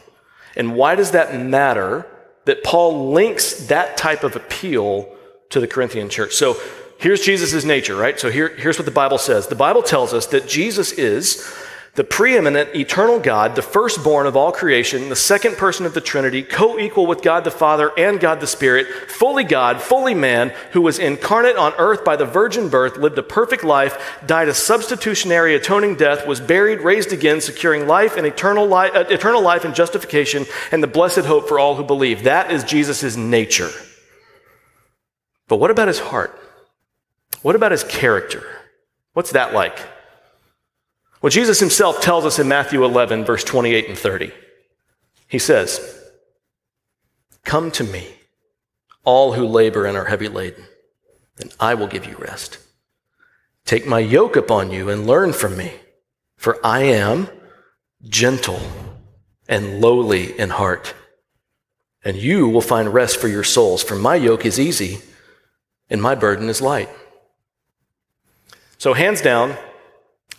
And 0.55 0.77
why 0.77 0.95
does 0.95 1.11
that 1.11 1.35
matter 1.35 2.07
that 2.45 2.63
Paul 2.63 3.11
links 3.13 3.67
that 3.67 3.97
type 3.97 4.23
of 4.23 4.37
appeal 4.37 5.13
to 5.51 5.59
the 5.59 5.67
Corinthian 5.67 6.09
church? 6.09 6.35
So 6.35 6.57
here's 6.99 7.23
Jesus' 7.23 7.65
nature, 7.65 7.97
right? 7.97 8.21
So 8.21 8.31
here, 8.31 8.49
here's 8.49 8.79
what 8.79 8.85
the 8.85 8.91
Bible 8.91 9.19
says. 9.19 9.47
The 9.47 9.55
Bible 9.55 9.83
tells 9.83 10.13
us 10.13 10.27
that 10.27 10.47
Jesus 10.47 10.93
is 10.93 11.51
the 11.99 12.05
preeminent 12.05 12.77
eternal 12.77 13.19
God, 13.19 13.57
the 13.57 13.63
firstborn 13.63 14.29
of 14.29 14.37
all 14.37 14.53
creation, 14.53 15.09
the 15.09 15.17
second 15.17 15.57
person 15.57 15.85
of 15.85 15.95
the 15.95 16.01
Trinity, 16.01 16.45
co 16.45 16.79
equal 16.79 17.07
with 17.07 17.23
God 17.23 17.43
the 17.43 17.51
Father 17.51 17.91
and 17.99 18.21
God 18.21 18.39
the 18.39 18.47
Spirit, 18.47 18.87
fully 19.11 19.43
God, 19.43 19.83
fully 19.83 20.15
man, 20.15 20.53
who 20.71 20.81
was 20.81 21.01
incarnate 21.01 21.57
on 21.57 21.73
earth 21.77 22.05
by 22.05 22.15
the 22.15 22.25
virgin 22.25 22.69
birth, 22.69 22.97
lived 22.99 23.19
a 23.19 23.23
perfect 23.25 23.65
life, 23.65 24.17
died 24.25 24.49
a 24.49 24.55
substitutionary 24.55 25.57
atoning 25.57 25.97
death, 25.97 26.25
was 26.25 26.41
buried, 26.41 26.83
raised 26.83 27.13
again, 27.13 27.41
securing 27.41 27.89
life 27.89 28.17
and 28.17 28.29
eternal 28.29 28.65
life, 28.65 28.95
uh, 28.95 29.05
eternal 29.11 29.43
life 29.43 29.65
and 29.65 29.75
justification, 29.75 30.47
and 30.71 30.81
the 30.81 30.87
blessed 30.87 31.25
hope 31.25 31.49
for 31.49 31.59
all 31.59 31.75
who 31.75 31.83
believe. 31.83 32.23
That 32.23 32.53
is 32.53 32.63
Jesus' 32.63 33.17
nature. 33.17 33.71
But 35.49 35.57
what 35.57 35.73
about 35.73 35.89
his 35.89 35.99
heart? 35.99 36.48
What 37.43 37.57
about 37.57 37.73
his 37.73 37.85
character? 37.85 38.45
What's 39.13 39.33
that 39.33 39.53
like? 39.53 39.79
Well, 41.21 41.31
Jesus 41.31 41.61
himself 41.61 42.01
tells 42.01 42.25
us 42.25 42.39
in 42.39 42.49
Matthew 42.49 42.85
11, 42.85 43.25
verse 43.25 43.45
28 43.45 43.89
and 43.89 43.99
30. 43.99 44.33
He 45.27 45.39
says, 45.39 46.01
Come 47.45 47.71
to 47.73 47.85
me, 47.85 48.07
all 49.05 49.33
who 49.33 49.47
labor 49.47 49.85
and 49.85 49.97
are 49.97 50.05
heavy 50.05 50.29
laden, 50.29 50.65
and 51.39 51.55
I 51.59 51.75
will 51.75 51.87
give 51.87 52.07
you 52.07 52.17
rest. 52.17 52.59
Take 53.65 53.87
my 53.87 53.99
yoke 53.99 54.37
upon 54.37 54.71
you 54.71 54.89
and 54.89 55.07
learn 55.07 55.33
from 55.33 55.57
me, 55.57 55.73
for 56.37 56.65
I 56.65 56.83
am 56.85 57.29
gentle 58.05 58.61
and 59.49 59.81
lowly 59.81 60.39
in 60.39 60.51
heart, 60.51 60.95
and 62.05 62.17
you 62.17 62.49
will 62.49 62.61
find 62.61 62.95
rest 62.95 63.17
for 63.17 63.29
your 63.29 63.45
souls, 63.45 63.83
for 63.83 63.97
my 63.97 64.15
yoke 64.15 64.47
is 64.47 64.61
easy 64.61 65.01
and 65.91 66.01
my 66.01 66.15
burden 66.15 66.49
is 66.49 66.61
light. 66.61 66.89
So, 68.81 68.95
hands 68.95 69.21
down, 69.21 69.57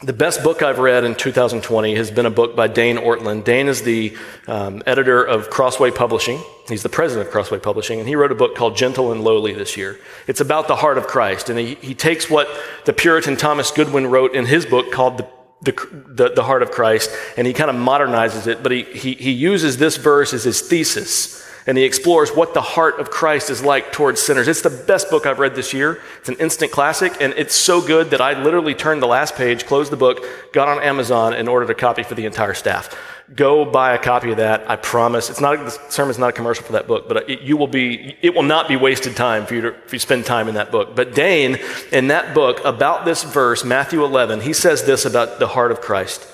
the 0.02 0.14
best 0.14 0.46
book 0.46 0.64
I've 0.64 0.80
read 0.80 1.04
in 1.04 1.16
2020 1.16 1.96
has 1.96 2.10
been 2.10 2.26
a 2.26 2.30
book 2.30 2.56
by 2.56 2.70
Dane 2.70 2.96
Ortlund. 2.96 3.44
Dane 3.44 3.68
is 3.68 3.82
the 3.82 4.16
um, 4.48 4.82
editor 4.86 5.22
of 5.22 5.50
Crossway 5.50 5.92
Publishing. 5.92 6.42
He's 6.70 6.82
the 6.82 6.88
president 6.88 7.28
of 7.28 7.34
Crossway 7.34 7.60
Publishing, 7.60 8.00
and 8.00 8.08
he 8.08 8.16
wrote 8.16 8.32
a 8.32 8.36
book 8.36 8.56
called 8.56 8.78
Gentle 8.78 9.12
and 9.12 9.26
Lowly 9.26 9.52
this 9.52 9.76
year. 9.76 10.00
It's 10.26 10.40
about 10.40 10.70
the 10.70 10.78
heart 10.78 10.98
of 10.98 11.06
Christ, 11.06 11.50
and 11.50 11.60
he, 11.60 11.76
he 11.76 11.94
takes 11.94 12.30
what 12.30 12.48
the 12.86 12.94
Puritan 12.94 13.36
Thomas 13.36 13.72
Goodwin 13.72 14.08
wrote 14.08 14.34
in 14.34 14.46
his 14.46 14.66
book 14.66 14.90
called 14.90 15.18
the 15.18 15.28
the, 15.62 15.74
the, 16.08 16.30
the 16.30 16.44
heart 16.44 16.64
of 16.64 16.72
Christ, 16.72 17.12
and 17.36 17.46
he 17.46 17.52
kind 17.52 17.70
of 17.70 17.76
modernizes 17.76 18.48
it, 18.48 18.64
but 18.64 18.72
he, 18.72 18.84
he, 18.84 19.16
he 19.16 19.32
uses 19.32 19.76
this 19.76 19.98
verse 19.98 20.34
as 20.34 20.46
his 20.46 20.62
thesis 20.62 21.46
and 21.70 21.78
he 21.78 21.84
explores 21.84 22.32
what 22.32 22.56
the 22.56 22.62
heart 22.62 23.00
of 23.00 23.12
Christ 23.12 23.52
is 23.52 23.64
like 23.64 23.92
towards 23.92 24.20
sinners. 24.20 24.48
It's 24.48 24.64
the 24.64 24.72
best 24.72 25.12
book 25.12 25.28
I've 25.28 25.38
read 25.38 25.54
this 25.54 25.72
year. 25.72 26.02
It's 26.18 26.28
an 26.28 26.38
instant 26.38 26.72
classic, 26.72 27.14
and 27.22 27.32
it's 27.38 27.54
so 27.54 27.80
good 27.80 28.10
that 28.10 28.20
I 28.20 28.42
literally 28.42 28.74
turned 28.74 29.04
the 29.04 29.08
last 29.08 29.36
page, 29.36 29.68
closed 29.68 29.92
the 29.92 29.96
book, 29.96 30.26
got 30.52 30.68
on 30.68 30.82
Amazon, 30.82 31.36
and 31.36 31.48
ordered 31.48 31.70
a 31.70 31.76
copy 31.76 32.02
for 32.02 32.16
the 32.16 32.26
entire 32.26 32.56
staff. 32.56 32.98
Go 33.36 33.66
buy 33.66 33.94
a 33.94 34.00
copy 34.00 34.32
of 34.32 34.38
that. 34.38 34.68
I 34.68 34.78
promise. 34.78 35.30
It's 35.30 35.42
not 35.42 35.64
the 35.64 35.70
sermon's 35.92 36.18
not 36.18 36.30
a 36.30 36.34
commercial 36.34 36.66
for 36.66 36.72
that 36.72 36.88
book, 36.88 37.08
but 37.08 37.30
it, 37.30 37.42
you 37.42 37.56
will 37.56 37.68
be. 37.68 38.18
It 38.24 38.34
will 38.34 38.42
not 38.42 38.68
be 38.68 38.76
wasted 38.76 39.16
time 39.16 39.46
for 39.46 39.54
you 39.54 39.62
to 39.62 39.68
if 39.86 39.94
you 39.94 40.00
spend 40.00 40.26
time 40.26 40.48
in 40.48 40.56
that 40.56 40.72
book. 40.72 40.96
But 40.96 41.14
Dane, 41.14 41.60
in 41.92 42.08
that 42.08 42.34
book 42.34 42.66
about 42.66 43.06
this 43.06 43.22
verse, 43.24 43.64
Matthew 43.64 44.04
11, 44.04 44.42
he 44.42 44.54
says 44.54 44.86
this 44.86 45.06
about 45.06 45.38
the 45.38 45.50
heart 45.50 45.72
of 45.72 45.82
Christ. 45.82 46.28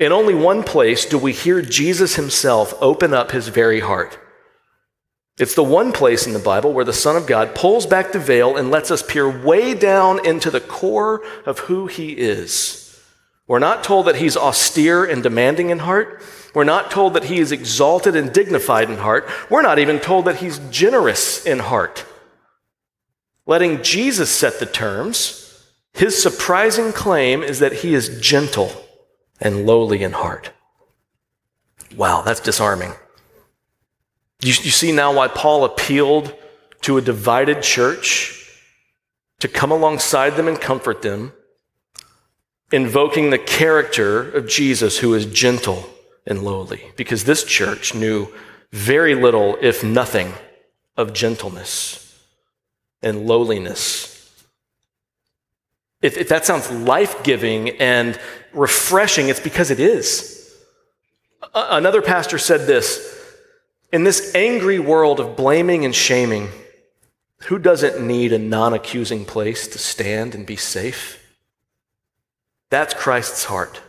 In 0.00 0.10
only 0.10 0.34
one 0.34 0.64
place 0.64 1.06
do 1.06 1.16
we 1.16 1.32
hear 1.32 1.62
Jesus 1.62 2.16
himself 2.16 2.74
open 2.80 3.14
up 3.14 3.30
his 3.30 3.46
very 3.46 3.78
heart. 3.78 4.18
It's 5.38 5.54
the 5.54 5.62
one 5.62 5.92
place 5.92 6.26
in 6.26 6.32
the 6.32 6.40
Bible 6.40 6.72
where 6.72 6.84
the 6.84 6.92
Son 6.92 7.16
of 7.16 7.26
God 7.26 7.54
pulls 7.54 7.86
back 7.86 8.10
the 8.10 8.18
veil 8.18 8.56
and 8.56 8.70
lets 8.70 8.90
us 8.90 9.02
peer 9.02 9.28
way 9.28 9.72
down 9.72 10.24
into 10.26 10.50
the 10.50 10.60
core 10.60 11.22
of 11.46 11.60
who 11.60 11.86
he 11.86 12.12
is. 12.12 12.84
We're 13.46 13.60
not 13.60 13.84
told 13.84 14.06
that 14.06 14.16
he's 14.16 14.36
austere 14.36 15.04
and 15.04 15.22
demanding 15.22 15.70
in 15.70 15.78
heart. 15.78 16.20
We're 16.54 16.64
not 16.64 16.90
told 16.90 17.14
that 17.14 17.24
he 17.24 17.38
is 17.38 17.52
exalted 17.52 18.16
and 18.16 18.32
dignified 18.32 18.90
in 18.90 18.98
heart. 18.98 19.28
We're 19.48 19.62
not 19.62 19.78
even 19.78 20.00
told 20.00 20.24
that 20.24 20.36
he's 20.36 20.58
generous 20.70 21.46
in 21.46 21.60
heart. 21.60 22.04
Letting 23.46 23.82
Jesus 23.82 24.30
set 24.30 24.58
the 24.58 24.66
terms, 24.66 25.64
his 25.94 26.20
surprising 26.20 26.92
claim 26.92 27.42
is 27.42 27.60
that 27.60 27.72
he 27.72 27.94
is 27.94 28.20
gentle 28.20 28.70
and 29.40 29.66
lowly 29.66 30.02
in 30.02 30.12
heart. 30.12 30.50
Wow, 31.96 32.22
that's 32.22 32.40
disarming. 32.40 32.92
You, 34.40 34.48
you 34.48 34.70
see 34.70 34.92
now 34.92 35.12
why 35.12 35.28
Paul 35.28 35.64
appealed 35.64 36.34
to 36.82 36.96
a 36.96 37.02
divided 37.02 37.62
church 37.62 38.34
to 39.40 39.48
come 39.48 39.70
alongside 39.70 40.30
them 40.36 40.48
and 40.48 40.60
comfort 40.60 41.02
them, 41.02 41.32
invoking 42.70 43.30
the 43.30 43.38
character 43.38 44.30
of 44.30 44.48
Jesus 44.48 44.98
who 44.98 45.14
is 45.14 45.26
gentle 45.26 45.88
and 46.26 46.42
lowly, 46.42 46.92
because 46.96 47.24
this 47.24 47.42
church 47.44 47.94
knew 47.94 48.28
very 48.72 49.14
little, 49.14 49.56
if 49.60 49.82
nothing, 49.82 50.34
of 50.96 51.12
gentleness 51.12 52.20
and 53.02 53.26
lowliness. 53.26 54.14
If, 56.02 56.16
if 56.16 56.28
that 56.28 56.44
sounds 56.44 56.70
life 56.70 57.24
giving 57.24 57.70
and 57.80 58.18
refreshing, 58.52 59.28
it's 59.28 59.40
because 59.40 59.70
it 59.70 59.80
is. 59.80 60.54
Another 61.54 62.02
pastor 62.02 62.38
said 62.38 62.66
this 62.66 63.17
in 63.92 64.04
this 64.04 64.34
angry 64.34 64.78
world 64.78 65.20
of 65.20 65.36
blaming 65.36 65.84
and 65.84 65.94
shaming, 65.94 66.48
who 67.44 67.58
doesn't 67.58 68.04
need 68.04 68.32
a 68.32 68.38
non 68.38 68.74
accusing 68.74 69.24
place 69.24 69.68
to 69.68 69.78
stand 69.78 70.34
and 70.34 70.46
be 70.46 70.56
safe? 70.56 71.24
That's 72.70 72.94
Christ's 72.94 73.44
heart. 73.44 73.80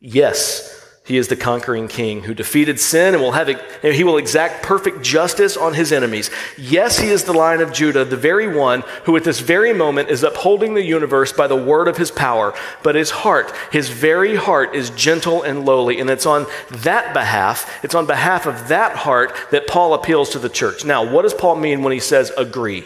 Yes, 0.00 0.77
he 1.08 1.16
is 1.16 1.28
the 1.28 1.36
conquering 1.36 1.88
king 1.88 2.24
who 2.24 2.34
defeated 2.34 2.78
sin 2.78 3.14
and 3.14 3.22
will 3.22 3.32
have, 3.32 3.48
he 3.82 4.04
will 4.04 4.18
exact 4.18 4.62
perfect 4.62 5.00
justice 5.00 5.56
on 5.56 5.72
his 5.72 5.90
enemies. 5.90 6.30
Yes, 6.58 6.98
he 6.98 7.08
is 7.08 7.24
the 7.24 7.32
lion 7.32 7.62
of 7.62 7.72
Judah, 7.72 8.04
the 8.04 8.14
very 8.14 8.46
one 8.46 8.82
who 9.04 9.16
at 9.16 9.24
this 9.24 9.40
very 9.40 9.72
moment 9.72 10.10
is 10.10 10.22
upholding 10.22 10.74
the 10.74 10.84
universe 10.84 11.32
by 11.32 11.46
the 11.46 11.56
word 11.56 11.88
of 11.88 11.96
his 11.96 12.10
power. 12.10 12.52
But 12.82 12.94
his 12.94 13.10
heart, 13.10 13.54
his 13.72 13.88
very 13.88 14.36
heart 14.36 14.74
is 14.74 14.90
gentle 14.90 15.42
and 15.42 15.64
lowly. 15.64 15.98
And 15.98 16.10
it's 16.10 16.26
on 16.26 16.46
that 16.70 17.14
behalf, 17.14 17.82
it's 17.82 17.94
on 17.94 18.04
behalf 18.04 18.44
of 18.44 18.68
that 18.68 18.94
heart 18.94 19.34
that 19.50 19.66
Paul 19.66 19.94
appeals 19.94 20.28
to 20.30 20.38
the 20.38 20.50
church. 20.50 20.84
Now, 20.84 21.10
what 21.10 21.22
does 21.22 21.32
Paul 21.32 21.56
mean 21.56 21.82
when 21.82 21.94
he 21.94 22.00
says 22.00 22.30
agree? 22.36 22.84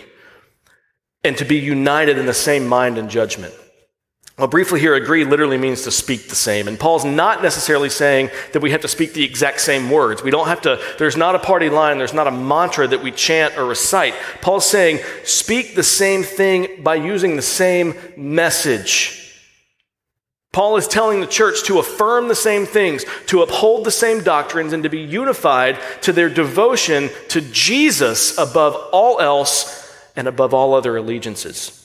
And 1.25 1.37
to 1.39 1.45
be 1.45 1.59
united 1.59 2.19
in 2.19 2.27
the 2.27 2.35
same 2.35 2.69
mind 2.69 2.99
and 2.99 3.11
judgment. 3.11 3.55
Briefly 4.51 4.81
here, 4.81 4.95
agree 4.95 5.25
literally 5.25 5.59
means 5.59 5.83
to 5.83 5.91
speak 5.91 6.29
the 6.29 6.35
same. 6.35 6.69
And 6.69 6.79
Paul's 6.79 7.05
not 7.05 7.43
necessarily 7.43 7.89
saying 7.89 8.31
that 8.53 8.63
we 8.63 8.71
have 8.73 8.81
to 8.81 8.89
speak 8.89 9.13
the 9.13 9.25
exact 9.25 9.61
same 9.61 9.91
words. 9.91 10.23
We 10.23 10.31
don't 10.31 10.49
have 10.49 10.63
to, 10.63 10.81
there's 10.99 11.17
not 11.17 11.35
a 11.35 11.39
party 11.39 11.69
line, 11.69 11.99
there's 11.99 12.15
not 12.15 12.27
a 12.27 12.33
mantra 12.33 12.87
that 12.89 13.03
we 13.03 13.13
chant 13.13 13.57
or 13.57 13.65
recite. 13.65 14.15
Paul's 14.41 14.67
saying, 14.67 15.01
speak 15.25 15.75
the 15.75 15.83
same 15.83 16.23
thing 16.23 16.83
by 16.83 16.97
using 16.97 17.37
the 17.37 17.43
same 17.43 17.95
message. 18.17 19.19
Paul 20.53 20.77
is 20.77 20.87
telling 20.87 21.21
the 21.21 21.27
church 21.27 21.65
to 21.65 21.79
affirm 21.79 22.29
the 22.29 22.35
same 22.35 22.67
things, 22.67 23.07
to 23.27 23.41
uphold 23.41 23.85
the 23.85 23.91
same 23.91 24.23
doctrines, 24.23 24.75
and 24.75 24.83
to 24.83 24.91
be 24.91 25.01
unified 25.01 25.79
to 26.03 26.13
their 26.13 26.29
devotion 26.29 27.09
to 27.29 27.41
Jesus 27.41 28.37
above 28.37 28.77
all 28.93 29.19
else 29.19 29.97
and 30.15 30.29
above 30.29 30.53
all 30.53 30.75
other 30.75 30.99
allegiances. 30.99 31.82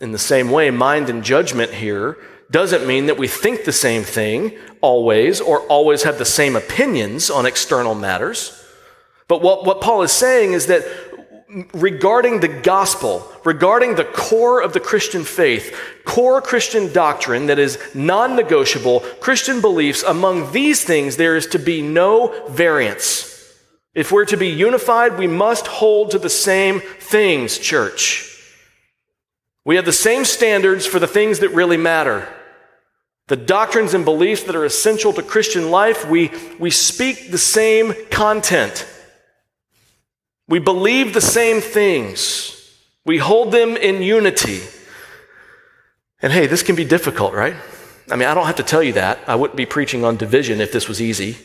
In 0.00 0.12
the 0.12 0.18
same 0.18 0.50
way, 0.50 0.70
mind 0.70 1.10
and 1.10 1.24
judgment 1.24 1.72
here 1.72 2.16
doesn't 2.50 2.86
mean 2.86 3.06
that 3.06 3.18
we 3.18 3.28
think 3.28 3.64
the 3.64 3.72
same 3.72 4.04
thing 4.04 4.56
always 4.80 5.40
or 5.40 5.60
always 5.62 6.04
have 6.04 6.18
the 6.18 6.24
same 6.24 6.56
opinions 6.56 7.30
on 7.30 7.46
external 7.46 7.94
matters. 7.94 8.64
But 9.26 9.42
what, 9.42 9.64
what 9.64 9.80
Paul 9.80 10.02
is 10.02 10.12
saying 10.12 10.52
is 10.52 10.66
that 10.66 10.84
regarding 11.74 12.40
the 12.40 12.48
gospel, 12.48 13.30
regarding 13.44 13.96
the 13.96 14.04
core 14.04 14.62
of 14.62 14.72
the 14.72 14.80
Christian 14.80 15.24
faith, 15.24 15.76
core 16.04 16.40
Christian 16.40 16.92
doctrine 16.92 17.46
that 17.46 17.58
is 17.58 17.78
non 17.94 18.36
negotiable, 18.36 19.00
Christian 19.20 19.60
beliefs, 19.60 20.02
among 20.02 20.52
these 20.52 20.84
things, 20.84 21.16
there 21.16 21.36
is 21.36 21.46
to 21.48 21.58
be 21.58 21.82
no 21.82 22.46
variance. 22.48 23.34
If 23.94 24.12
we're 24.12 24.26
to 24.26 24.36
be 24.36 24.48
unified, 24.48 25.18
we 25.18 25.26
must 25.26 25.66
hold 25.66 26.12
to 26.12 26.18
the 26.18 26.30
same 26.30 26.80
things, 26.80 27.58
church. 27.58 28.27
We 29.68 29.76
have 29.76 29.84
the 29.84 29.92
same 29.92 30.24
standards 30.24 30.86
for 30.86 30.98
the 30.98 31.06
things 31.06 31.40
that 31.40 31.50
really 31.50 31.76
matter. 31.76 32.26
The 33.26 33.36
doctrines 33.36 33.92
and 33.92 34.02
beliefs 34.02 34.44
that 34.44 34.56
are 34.56 34.64
essential 34.64 35.12
to 35.12 35.22
Christian 35.22 35.70
life, 35.70 36.08
we, 36.08 36.30
we 36.58 36.70
speak 36.70 37.30
the 37.30 37.36
same 37.36 37.92
content. 38.10 38.88
We 40.48 40.58
believe 40.58 41.12
the 41.12 41.20
same 41.20 41.60
things. 41.60 42.78
We 43.04 43.18
hold 43.18 43.52
them 43.52 43.76
in 43.76 44.00
unity. 44.00 44.62
And 46.22 46.32
hey, 46.32 46.46
this 46.46 46.62
can 46.62 46.74
be 46.74 46.86
difficult, 46.86 47.34
right? 47.34 47.54
I 48.10 48.16
mean, 48.16 48.26
I 48.26 48.32
don't 48.32 48.46
have 48.46 48.56
to 48.56 48.62
tell 48.62 48.82
you 48.82 48.94
that. 48.94 49.18
I 49.26 49.34
wouldn't 49.34 49.58
be 49.58 49.66
preaching 49.66 50.02
on 50.02 50.16
division 50.16 50.62
if 50.62 50.72
this 50.72 50.88
was 50.88 51.02
easy. 51.02 51.36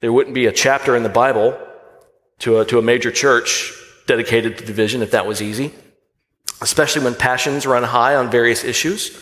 There 0.00 0.12
wouldn't 0.12 0.34
be 0.34 0.46
a 0.46 0.52
chapter 0.52 0.96
in 0.96 1.04
the 1.04 1.08
Bible 1.08 1.56
to 2.40 2.58
a, 2.58 2.64
to 2.64 2.80
a 2.80 2.82
major 2.82 3.12
church 3.12 3.72
dedicated 4.08 4.58
to 4.58 4.64
division 4.64 5.00
if 5.00 5.12
that 5.12 5.28
was 5.28 5.40
easy, 5.40 5.72
especially 6.60 7.04
when 7.04 7.14
passions 7.14 7.66
run 7.66 7.82
high 7.82 8.14
on 8.14 8.30
various 8.30 8.64
issues. 8.64 9.18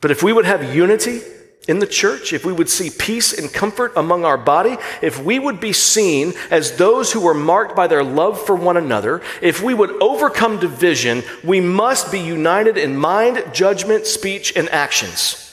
But 0.00 0.10
if 0.10 0.22
we 0.22 0.32
would 0.32 0.44
have 0.44 0.74
unity 0.74 1.20
in 1.66 1.80
the 1.80 1.86
church, 1.86 2.32
if 2.32 2.44
we 2.46 2.52
would 2.52 2.70
see 2.70 2.90
peace 2.90 3.36
and 3.36 3.52
comfort 3.52 3.92
among 3.96 4.24
our 4.24 4.38
body, 4.38 4.78
if 5.02 5.22
we 5.22 5.38
would 5.38 5.60
be 5.60 5.72
seen 5.72 6.32
as 6.50 6.76
those 6.76 7.12
who 7.12 7.20
were 7.20 7.34
marked 7.34 7.76
by 7.76 7.86
their 7.86 8.04
love 8.04 8.40
for 8.40 8.56
one 8.56 8.76
another, 8.76 9.20
if 9.42 9.62
we 9.62 9.74
would 9.74 9.90
overcome 10.02 10.58
division, 10.58 11.22
we 11.44 11.60
must 11.60 12.10
be 12.10 12.20
united 12.20 12.78
in 12.78 12.96
mind, 12.96 13.44
judgment, 13.52 14.06
speech, 14.06 14.56
and 14.56 14.68
actions. 14.70 15.47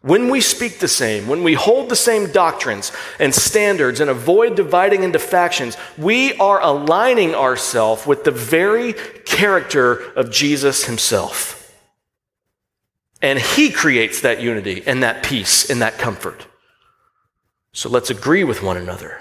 When 0.00 0.28
we 0.30 0.40
speak 0.40 0.78
the 0.78 0.88
same, 0.88 1.26
when 1.26 1.42
we 1.42 1.54
hold 1.54 1.88
the 1.88 1.96
same 1.96 2.30
doctrines 2.30 2.92
and 3.18 3.34
standards 3.34 3.98
and 3.98 4.08
avoid 4.08 4.54
dividing 4.54 5.02
into 5.02 5.18
factions, 5.18 5.76
we 5.96 6.34
are 6.34 6.62
aligning 6.62 7.34
ourselves 7.34 8.06
with 8.06 8.22
the 8.22 8.30
very 8.30 8.92
character 8.92 9.94
of 10.12 10.30
Jesus 10.30 10.84
himself. 10.84 11.76
And 13.20 13.40
He 13.40 13.70
creates 13.70 14.20
that 14.20 14.40
unity 14.40 14.84
and 14.86 15.02
that 15.02 15.24
peace 15.24 15.68
and 15.68 15.82
that 15.82 15.98
comfort. 15.98 16.46
So 17.72 17.88
let's 17.88 18.10
agree 18.10 18.44
with 18.44 18.62
one 18.62 18.76
another. 18.76 19.18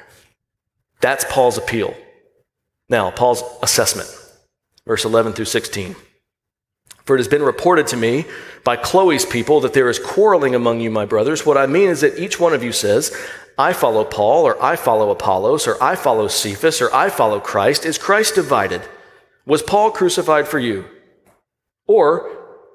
That's 1.02 1.26
Paul's 1.26 1.58
appeal. 1.58 1.96
Now, 2.88 3.10
Paul's 3.12 3.44
assessment, 3.64 4.10
verse 4.86 5.06
11 5.06 5.34
through 5.34 5.46
16. 5.46 5.96
For 7.08 7.16
it 7.16 7.20
has 7.20 7.30
been 7.30 7.42
reported 7.42 7.88
to 7.88 7.98
me 7.98 8.26
by 8.66 8.76
Chloe's 8.76 9.26
people 9.26 9.62
that 9.62 9.72
there 9.74 9.90
is 9.90 9.98
quarreling 9.98 10.56
among 10.56 10.82
you, 10.82 10.92
my 10.92 11.06
brothers. 11.06 11.46
What 11.46 11.58
I 11.58 11.66
mean 11.66 11.88
is 11.88 12.02
that 12.02 12.20
each 12.20 12.38
one 12.38 12.54
of 12.54 12.66
you 12.66 12.74
says, 12.74 13.16
I 13.58 13.72
follow 13.72 14.04
Paul, 14.04 14.44
or 14.44 14.62
I 14.62 14.76
follow 14.76 15.10
Apollos, 15.10 15.68
or 15.68 15.82
I 15.82 15.96
follow 15.96 16.28
Cephas, 16.28 16.82
or 16.82 16.94
I 16.94 17.10
follow 17.10 17.40
Christ. 17.40 17.86
Is 17.86 17.98
Christ 17.98 18.36
divided? 18.36 18.82
Was 19.46 19.64
Paul 19.64 19.92
crucified 19.92 20.50
for 20.50 20.60
you? 20.60 20.84
Or 21.88 22.30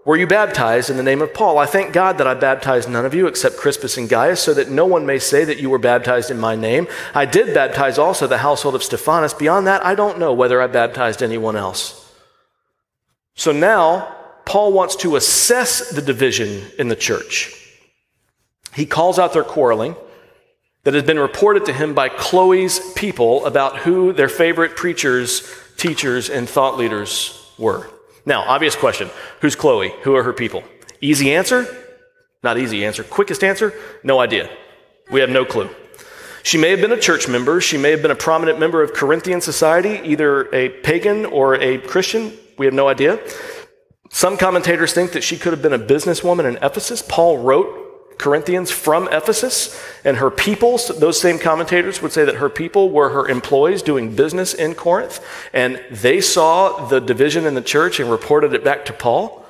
were 0.07 0.17
you 0.17 0.27
baptized 0.27 0.89
in 0.89 0.97
the 0.97 1.03
name 1.03 1.21
of 1.21 1.35
Paul? 1.35 1.59
I 1.59 1.67
thank 1.67 1.93
God 1.93 2.17
that 2.17 2.27
I 2.27 2.33
baptized 2.33 2.89
none 2.89 3.05
of 3.05 3.13
you 3.13 3.27
except 3.27 3.59
Crispus 3.59 3.99
and 3.99 4.09
Gaius, 4.09 4.41
so 4.41 4.55
that 4.55 4.71
no 4.71 4.87
one 4.87 5.05
may 5.05 5.19
say 5.19 5.45
that 5.45 5.61
you 5.61 5.69
were 5.69 5.79
baptized 5.79 6.31
in 6.31 6.41
my 6.41 6.57
name. 6.57 6.89
I 7.15 7.27
did 7.27 7.53
baptize 7.53 7.99
also 7.99 8.27
the 8.27 8.39
household 8.39 8.75
of 8.75 8.83
Stephanas. 8.83 9.35
Beyond 9.35 9.67
that, 9.67 9.85
I 9.85 9.95
don't 9.95 10.19
know 10.19 10.33
whether 10.33 10.63
I 10.63 10.69
baptized 10.69 11.23
anyone 11.23 11.55
else. 11.55 12.11
So 13.35 13.53
now, 13.53 14.17
Paul 14.45 14.73
wants 14.73 14.97
to 14.97 15.17
assess 15.17 15.91
the 15.91 16.03
division 16.03 16.63
in 16.79 16.89
the 16.89 16.97
church. 16.97 17.59
He 18.75 18.87
calls 18.87 19.19
out 19.19 19.33
their 19.33 19.45
quarreling 19.45 19.97
that 20.85 20.95
has 20.95 21.05
been 21.05 21.19
reported 21.19 21.65
to 21.67 21.73
him 21.73 21.95
by 21.95 22.09
Chloe's 22.09 22.93
people 22.95 23.45
about 23.47 23.79
who 23.79 24.13
their 24.13 24.29
favorite 24.29 24.77
preachers, 24.77 25.49
teachers, 25.77 26.29
and 26.29 26.49
thought 26.49 26.77
leaders 26.77 27.39
were. 27.59 27.89
Now, 28.25 28.43
obvious 28.43 28.77
question 28.77 29.11
Who's 29.41 29.57
Chloe? 29.57 29.93
Who 30.03 30.17
are 30.17 30.23
her 30.23 30.33
people? 30.33 30.65
Easy 31.01 31.35
answer? 31.35 31.67
Not 32.43 32.59
easy 32.59 32.85
answer. 32.85 33.05
Quickest 33.05 33.45
answer? 33.45 33.73
No 34.03 34.19
idea. 34.19 34.51
We 35.11 35.21
have 35.21 35.31
no 35.31 35.45
clue. 35.45 35.71
She 36.43 36.59
may 36.59 36.71
have 36.71 36.81
been 36.81 36.93
a 36.93 37.01
church 37.01 37.29
member. 37.29 37.61
She 37.61 37.79
may 37.79 37.93
have 37.93 38.03
been 38.03 38.11
a 38.11 38.17
prominent 38.17 38.59
member 38.59 38.83
of 38.83 38.93
Corinthian 38.93 39.41
society, 39.41 40.01
either 40.05 40.53
a 40.53 40.71
pagan 40.81 41.25
or 41.25 41.55
a 41.55 41.79
Christian. 41.79 42.33
We 42.59 42.67
have 42.67 42.75
no 42.75 42.89
idea. 42.89 43.21
Some 44.15 44.37
commentators 44.37 44.93
think 44.93 45.13
that 45.13 45.25
she 45.25 45.39
could 45.39 45.55
have 45.55 45.63
been 45.63 45.73
a 45.73 45.79
businesswoman 45.79 46.45
in 46.45 46.63
Ephesus. 46.63 47.03
Paul 47.03 47.39
wrote 47.39 48.19
Corinthians 48.19 48.71
from 48.71 49.09
Ephesus, 49.09 49.83
and 50.05 50.19
her 50.19 50.31
people, 50.31 50.79
those 50.99 51.19
same 51.19 51.39
commentators 51.39 52.03
would 52.03 52.13
say 52.13 52.27
that 52.27 52.37
her 52.37 52.51
people 52.51 52.91
were 52.91 53.09
her 53.09 53.27
employees 53.27 53.81
doing 53.81 54.15
business 54.15 54.53
in 54.53 54.75
Corinth, 54.75 55.25
and 55.55 55.83
they 55.91 56.21
saw 56.21 56.87
the 56.87 57.01
division 57.01 57.47
in 57.47 57.55
the 57.55 57.63
church 57.63 57.99
and 57.99 58.11
reported 58.11 58.53
it 58.53 58.63
back 58.63 58.85
to 58.85 58.93
Paul. 58.93 59.45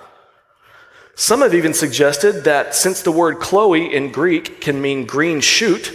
Some 1.17 1.41
have 1.41 1.55
even 1.55 1.75
suggested 1.75 2.45
that 2.45 2.73
since 2.75 3.03
the 3.03 3.13
word 3.13 3.41
Chloe 3.41 3.93
in 3.93 4.13
Greek 4.13 4.61
can 4.61 4.81
mean 4.81 5.07
green 5.07 5.41
shoot, 5.41 5.93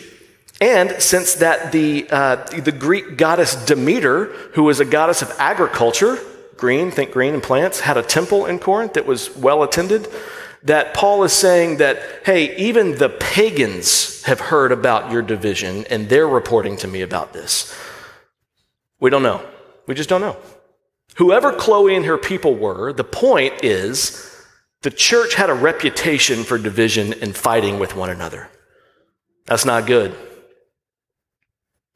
and 0.60 1.02
since 1.02 1.36
that 1.36 1.72
the, 1.72 2.06
uh, 2.12 2.36
the 2.60 2.74
Greek 2.74 3.18
goddess 3.18 3.56
Demeter, 3.66 4.26
who 4.54 4.64
was 4.64 4.82
a 4.82 4.86
goddess 4.86 5.22
of 5.22 5.34
agriculture, 5.40 6.20
green, 6.58 6.92
think 6.92 7.12
green 7.12 7.34
and 7.34 7.44
plants, 7.44 7.82
had 7.82 7.98
a 7.98 8.04
temple 8.04 8.46
in 8.46 8.60
Corinth 8.60 8.94
that 8.94 9.06
was 9.06 9.36
well 9.36 9.64
attended, 9.64 10.08
that 10.64 10.94
Paul 10.94 11.24
is 11.24 11.34
saying 11.34 11.78
that, 11.78 12.02
hey, 12.26 12.56
even 12.58 12.98
the 12.98 13.10
pagans 13.10 14.24
have 14.24 14.40
heard 14.40 14.72
about 14.72 15.12
your 15.12 15.22
division 15.22 15.86
and 15.90 16.10
they're 16.10 16.28
reporting 16.28 16.78
to 16.78 16.88
me 16.88 17.02
about 17.02 17.34
this. 17.34 17.74
We 19.00 19.10
don't 19.10 19.24
know. 19.24 19.46
We 19.86 19.96
just 19.96 20.10
don't 20.10 20.22
know. 20.22 20.38
Whoever 21.16 21.54
Chloe 21.54 21.96
and 21.96 22.06
her 22.06 22.18
people 22.18 22.56
were, 22.56 22.92
the 22.92 23.04
point 23.04 23.64
is 23.64 24.46
the 24.82 24.92
church 24.92 25.36
had 25.36 25.50
a 25.50 25.54
reputation 25.54 26.44
for 26.44 26.58
division 26.58 27.14
and 27.14 27.36
fighting 27.36 27.80
with 27.80 27.96
one 27.96 28.10
another. 28.10 28.50
That's 29.46 29.66
not 29.66 29.86
good. 29.86 30.16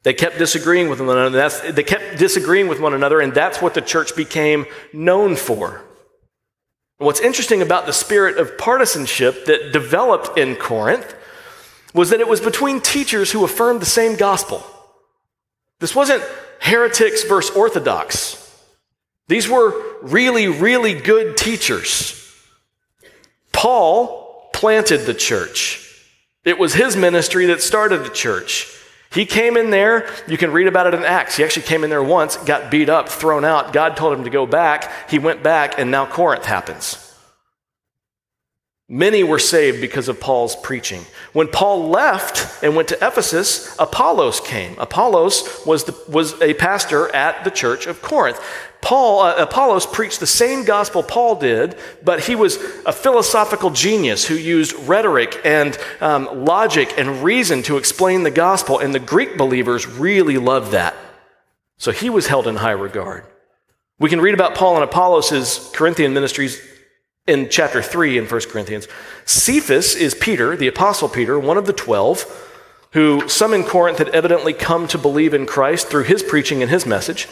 They 0.02 0.14
kept 0.14 0.38
disagreeing 0.38 0.88
with 0.88 1.00
one 1.00 1.10
another. 1.10 1.30
That's, 1.36 1.60
they 1.60 1.84
kept 1.84 2.18
disagreeing 2.18 2.68
with 2.68 2.80
one 2.80 2.94
another, 2.94 3.20
and 3.20 3.32
that's 3.32 3.62
what 3.62 3.74
the 3.74 3.80
church 3.80 4.16
became 4.16 4.66
known 4.92 5.36
for. 5.36 5.84
What's 6.98 7.20
interesting 7.20 7.62
about 7.62 7.86
the 7.86 7.92
spirit 7.92 8.38
of 8.38 8.58
partisanship 8.58 9.46
that 9.46 9.72
developed 9.72 10.38
in 10.38 10.56
Corinth 10.56 11.14
was 11.94 12.10
that 12.10 12.20
it 12.20 12.28
was 12.28 12.40
between 12.40 12.80
teachers 12.80 13.30
who 13.30 13.44
affirmed 13.44 13.80
the 13.80 13.86
same 13.86 14.16
gospel. 14.16 14.64
This 15.78 15.94
wasn't 15.94 16.22
heretics 16.60 17.24
versus 17.24 17.54
orthodox. 17.56 18.38
These 19.28 19.48
were 19.48 19.74
really, 20.02 20.48
really 20.48 20.94
good 20.94 21.36
teachers. 21.36 22.18
Paul 23.52 24.50
planted 24.52 25.06
the 25.06 25.14
church. 25.14 25.78
It 26.44 26.58
was 26.58 26.74
his 26.74 26.96
ministry 26.96 27.46
that 27.46 27.62
started 27.62 28.04
the 28.04 28.10
church. 28.10 28.68
He 29.12 29.26
came 29.26 29.56
in 29.56 29.70
there, 29.70 30.08
you 30.26 30.38
can 30.38 30.52
read 30.52 30.66
about 30.66 30.86
it 30.86 30.94
in 30.94 31.04
Acts. 31.04 31.36
He 31.36 31.44
actually 31.44 31.64
came 31.64 31.84
in 31.84 31.90
there 31.90 32.02
once, 32.02 32.36
got 32.38 32.70
beat 32.70 32.88
up, 32.88 33.08
thrown 33.08 33.44
out. 33.44 33.72
God 33.72 33.96
told 33.96 34.16
him 34.16 34.24
to 34.24 34.30
go 34.30 34.46
back. 34.46 35.10
He 35.10 35.18
went 35.18 35.42
back, 35.42 35.78
and 35.78 35.90
now 35.90 36.06
Corinth 36.06 36.46
happens. 36.46 37.11
Many 38.94 39.24
were 39.24 39.38
saved 39.38 39.80
because 39.80 40.08
of 40.08 40.20
Paul's 40.20 40.54
preaching. 40.54 41.06
When 41.32 41.48
Paul 41.48 41.88
left 41.88 42.62
and 42.62 42.76
went 42.76 42.88
to 42.88 42.96
Ephesus, 42.96 43.74
Apollos 43.78 44.38
came. 44.38 44.78
Apollos 44.78 45.64
was, 45.64 45.84
the, 45.84 45.98
was 46.10 46.38
a 46.42 46.52
pastor 46.52 47.08
at 47.16 47.42
the 47.42 47.50
church 47.50 47.86
of 47.86 48.02
Corinth. 48.02 48.38
Paul, 48.82 49.20
uh, 49.20 49.36
Apollos 49.36 49.86
preached 49.86 50.20
the 50.20 50.26
same 50.26 50.66
gospel 50.66 51.02
Paul 51.02 51.36
did, 51.36 51.78
but 52.04 52.20
he 52.20 52.36
was 52.36 52.56
a 52.84 52.92
philosophical 52.92 53.70
genius 53.70 54.26
who 54.26 54.34
used 54.34 54.74
rhetoric 54.86 55.40
and 55.42 55.78
um, 56.02 56.44
logic 56.44 56.92
and 56.98 57.24
reason 57.24 57.62
to 57.62 57.78
explain 57.78 58.24
the 58.24 58.30
gospel, 58.30 58.78
and 58.78 58.94
the 58.94 58.98
Greek 58.98 59.38
believers 59.38 59.86
really 59.86 60.36
loved 60.36 60.72
that. 60.72 60.94
So 61.78 61.92
he 61.92 62.10
was 62.10 62.26
held 62.26 62.46
in 62.46 62.56
high 62.56 62.72
regard. 62.72 63.24
We 63.98 64.10
can 64.10 64.20
read 64.20 64.34
about 64.34 64.54
Paul 64.54 64.74
and 64.74 64.84
Apollos' 64.84 65.70
Corinthian 65.72 66.12
ministries 66.12 66.60
in 67.26 67.48
chapter 67.48 67.82
3 67.82 68.18
in 68.18 68.26
1 68.26 68.40
Corinthians. 68.48 68.88
Cephas 69.24 69.94
is 69.94 70.14
Peter, 70.14 70.56
the 70.56 70.68
apostle 70.68 71.08
Peter, 71.08 71.38
one 71.38 71.56
of 71.56 71.66
the 71.66 71.72
12, 71.72 72.50
who 72.92 73.28
some 73.28 73.54
in 73.54 73.64
Corinth 73.64 73.98
had 73.98 74.08
evidently 74.10 74.52
come 74.52 74.86
to 74.88 74.98
believe 74.98 75.32
in 75.32 75.46
Christ 75.46 75.88
through 75.88 76.04
his 76.04 76.22
preaching 76.22 76.62
and 76.62 76.70
his 76.70 76.84
message. 76.84 77.28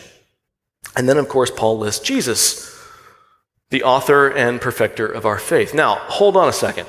And 0.96 1.08
then, 1.08 1.16
of 1.16 1.28
course, 1.28 1.50
Paul 1.50 1.78
lists 1.78 2.04
Jesus, 2.04 2.78
the 3.70 3.82
author 3.82 4.28
and 4.28 4.60
perfecter 4.60 5.06
of 5.06 5.26
our 5.26 5.38
faith. 5.38 5.74
Now, 5.74 5.96
hold 5.96 6.36
on 6.36 6.48
a 6.48 6.52
second. 6.52 6.88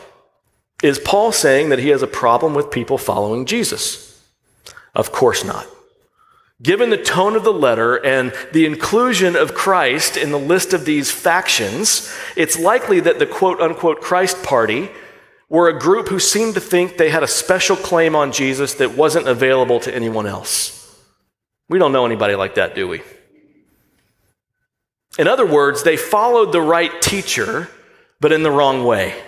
Is 0.82 1.00
Paul 1.00 1.32
saying 1.32 1.70
that 1.70 1.80
he 1.80 1.90
has 1.90 2.02
a 2.02 2.08
problem 2.08 2.54
with 2.54 2.72
people 2.72 2.98
following 2.98 3.46
Jesus? 3.46 4.20
Of 4.96 5.12
course 5.12 5.44
not. 5.44 5.68
Given 6.62 6.92
the 6.92 6.98
tone 6.98 7.36
of 7.36 7.44
the 7.44 7.54
letter 7.54 7.96
and 7.96 8.34
the 8.52 8.66
inclusion 8.66 9.36
of 9.36 9.56
Christ 9.56 10.16
in 10.16 10.32
the 10.32 10.40
list 10.40 10.74
of 10.74 10.86
these 10.86 11.10
factions, 11.10 12.14
it's 12.36 12.60
likely 12.60 13.00
that 13.00 13.18
the 13.18 13.26
quote 13.26 13.60
unquote 13.60 14.02
Christ 14.02 14.44
party 14.44 14.92
were 15.50 15.68
a 15.68 15.80
group 15.80 16.10
who 16.10 16.20
seemed 16.20 16.54
to 16.54 16.60
think 16.62 16.98
they 16.98 17.10
had 17.10 17.24
a 17.24 17.28
special 17.28 17.76
claim 17.76 18.16
on 18.16 18.32
Jesus 18.32 18.76
that 18.76 18.96
wasn't 18.96 19.28
available 19.28 19.80
to 19.80 19.94
anyone 19.94 20.28
else. 20.28 20.78
We 21.68 21.80
don't 21.80 21.94
know 21.94 22.06
anybody 22.06 22.36
like 22.36 22.56
that, 22.56 22.76
do 22.76 22.88
we? 22.88 23.02
In 25.18 25.28
other 25.28 25.46
words, 25.46 25.84
they 25.84 25.98
followed 25.98 26.52
the 26.52 26.62
right 26.62 27.02
teacher, 27.02 27.70
but 28.20 28.32
in 28.32 28.44
the 28.44 28.52
wrong 28.52 28.86
way. 28.86 29.20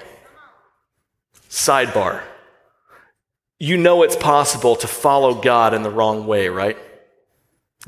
Sidebar. 1.50 2.22
You 3.60 3.78
know 3.78 4.04
it's 4.04 4.16
possible 4.16 4.76
to 4.78 4.88
follow 4.88 5.42
God 5.42 5.74
in 5.74 5.84
the 5.84 5.90
wrong 5.90 6.28
way, 6.28 6.48
right? 6.48 6.78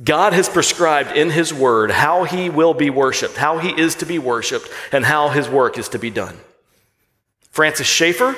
God 0.04 0.34
has 0.34 0.50
prescribed 0.50 1.16
in 1.16 1.30
His 1.30 1.54
Word 1.54 1.92
how 1.92 2.26
He 2.26 2.50
will 2.50 2.74
be 2.74 2.90
worshiped, 2.90 3.38
how 3.38 3.60
He 3.60 3.70
is 3.70 3.96
to 3.96 4.06
be 4.06 4.20
worshiped, 4.20 4.68
and 4.92 5.06
how 5.06 5.30
His 5.30 5.48
work 5.48 5.78
is 5.78 5.90
to 5.90 6.00
be 6.00 6.10
done. 6.10 6.38
Francis 7.52 7.88
Schaeffer 7.88 8.36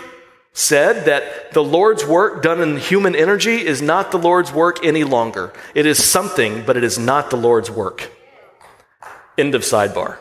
said 0.54 1.06
that 1.06 1.52
the 1.54 1.64
Lord's 1.64 2.06
work 2.06 2.44
done 2.44 2.62
in 2.62 2.78
human 2.78 3.16
energy 3.16 3.66
is 3.66 3.82
not 3.82 4.12
the 4.12 4.20
Lord's 4.20 4.52
work 4.52 4.84
any 4.86 5.04
longer. 5.04 5.54
It 5.74 5.86
is 5.86 6.04
something, 6.04 6.64
but 6.66 6.78
it 6.78 6.84
is 6.84 7.00
not 7.00 7.30
the 7.30 7.38
Lord's 7.38 7.72
work. 7.72 8.12
End 9.38 9.56
of 9.56 9.62
sidebar. 9.62 10.18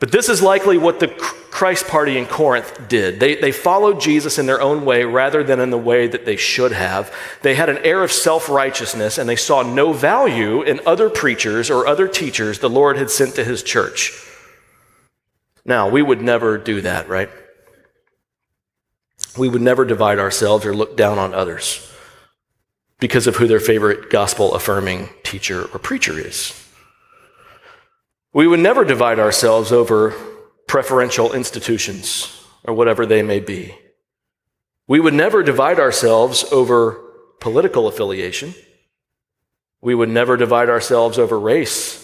But 0.00 0.12
this 0.12 0.28
is 0.28 0.42
likely 0.42 0.76
what 0.76 1.00
the 1.00 1.08
Christ 1.08 1.86
party 1.86 2.18
in 2.18 2.26
Corinth 2.26 2.88
did. 2.88 3.20
They, 3.20 3.36
they 3.36 3.52
followed 3.52 4.00
Jesus 4.00 4.38
in 4.38 4.46
their 4.46 4.60
own 4.60 4.84
way 4.84 5.04
rather 5.04 5.44
than 5.44 5.60
in 5.60 5.70
the 5.70 5.78
way 5.78 6.08
that 6.08 6.24
they 6.24 6.34
should 6.36 6.72
have. 6.72 7.14
They 7.42 7.54
had 7.54 7.68
an 7.68 7.78
air 7.78 8.02
of 8.02 8.10
self 8.10 8.48
righteousness 8.48 9.18
and 9.18 9.28
they 9.28 9.36
saw 9.36 9.62
no 9.62 9.92
value 9.92 10.62
in 10.62 10.80
other 10.84 11.08
preachers 11.08 11.70
or 11.70 11.86
other 11.86 12.08
teachers 12.08 12.58
the 12.58 12.68
Lord 12.68 12.96
had 12.96 13.08
sent 13.08 13.36
to 13.36 13.44
his 13.44 13.62
church. 13.62 14.12
Now, 15.64 15.88
we 15.88 16.02
would 16.02 16.20
never 16.20 16.58
do 16.58 16.80
that, 16.80 17.08
right? 17.08 17.30
We 19.38 19.48
would 19.48 19.62
never 19.62 19.84
divide 19.84 20.18
ourselves 20.18 20.66
or 20.66 20.74
look 20.74 20.96
down 20.96 21.18
on 21.18 21.32
others 21.34 21.88
because 22.98 23.26
of 23.26 23.36
who 23.36 23.46
their 23.46 23.60
favorite 23.60 24.10
gospel 24.10 24.54
affirming 24.54 25.08
teacher 25.22 25.64
or 25.66 25.78
preacher 25.78 26.18
is. 26.18 26.63
We 28.34 28.48
would 28.48 28.58
never 28.58 28.84
divide 28.84 29.20
ourselves 29.20 29.70
over 29.70 30.10
preferential 30.66 31.32
institutions 31.32 32.44
or 32.64 32.74
whatever 32.74 33.06
they 33.06 33.22
may 33.22 33.38
be. 33.38 33.76
We 34.88 34.98
would 34.98 35.14
never 35.14 35.44
divide 35.44 35.78
ourselves 35.78 36.44
over 36.50 37.00
political 37.40 37.86
affiliation. 37.86 38.54
We 39.80 39.94
would 39.94 40.08
never 40.08 40.36
divide 40.36 40.68
ourselves 40.68 41.16
over 41.16 41.38
race. 41.38 42.00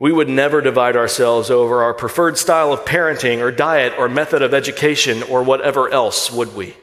We 0.00 0.12
would 0.12 0.30
never 0.30 0.62
divide 0.62 0.96
ourselves 0.96 1.50
over 1.50 1.82
our 1.82 1.92
preferred 1.92 2.38
style 2.38 2.72
of 2.72 2.86
parenting 2.86 3.40
or 3.40 3.50
diet 3.50 3.92
or 3.98 4.08
method 4.08 4.40
of 4.40 4.54
education 4.54 5.22
or 5.24 5.42
whatever 5.42 5.90
else, 5.90 6.32
would 6.32 6.56
we? 6.56 6.74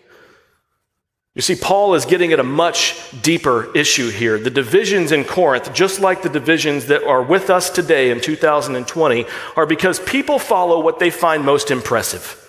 You 1.35 1.41
see, 1.41 1.55
Paul 1.55 1.95
is 1.95 2.05
getting 2.05 2.31
at 2.31 2.39
a 2.39 2.43
much 2.43 2.95
deeper 3.23 3.75
issue 3.75 4.09
here. 4.09 4.37
The 4.37 4.51
divisions 4.51 5.11
in 5.11 5.23
Corinth, 5.23 5.73
just 5.73 5.99
like 5.99 6.21
the 6.21 6.29
divisions 6.29 6.85
that 6.87 7.03
are 7.03 7.23
with 7.23 7.49
us 7.49 7.71
today 7.71 8.11
in 8.11 8.21
2020, 8.21 9.25
are 9.55 9.65
because 9.65 9.99
people 9.99 10.37
follow 10.37 10.79
what 10.79 10.99
they 10.99 11.09
find 11.09 11.43
most 11.43 11.71
impressive. 11.71 12.39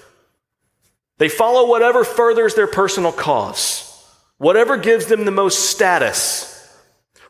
They 1.17 1.31
follow 1.31 1.67
whatever 1.67 2.05
furthers 2.05 2.55
their 2.55 2.67
personal 2.67 3.13
cause, 3.13 3.91
whatever 4.37 4.77
gives 4.77 5.07
them 5.07 5.25
the 5.25 5.31
most 5.31 5.71
status, 5.71 6.51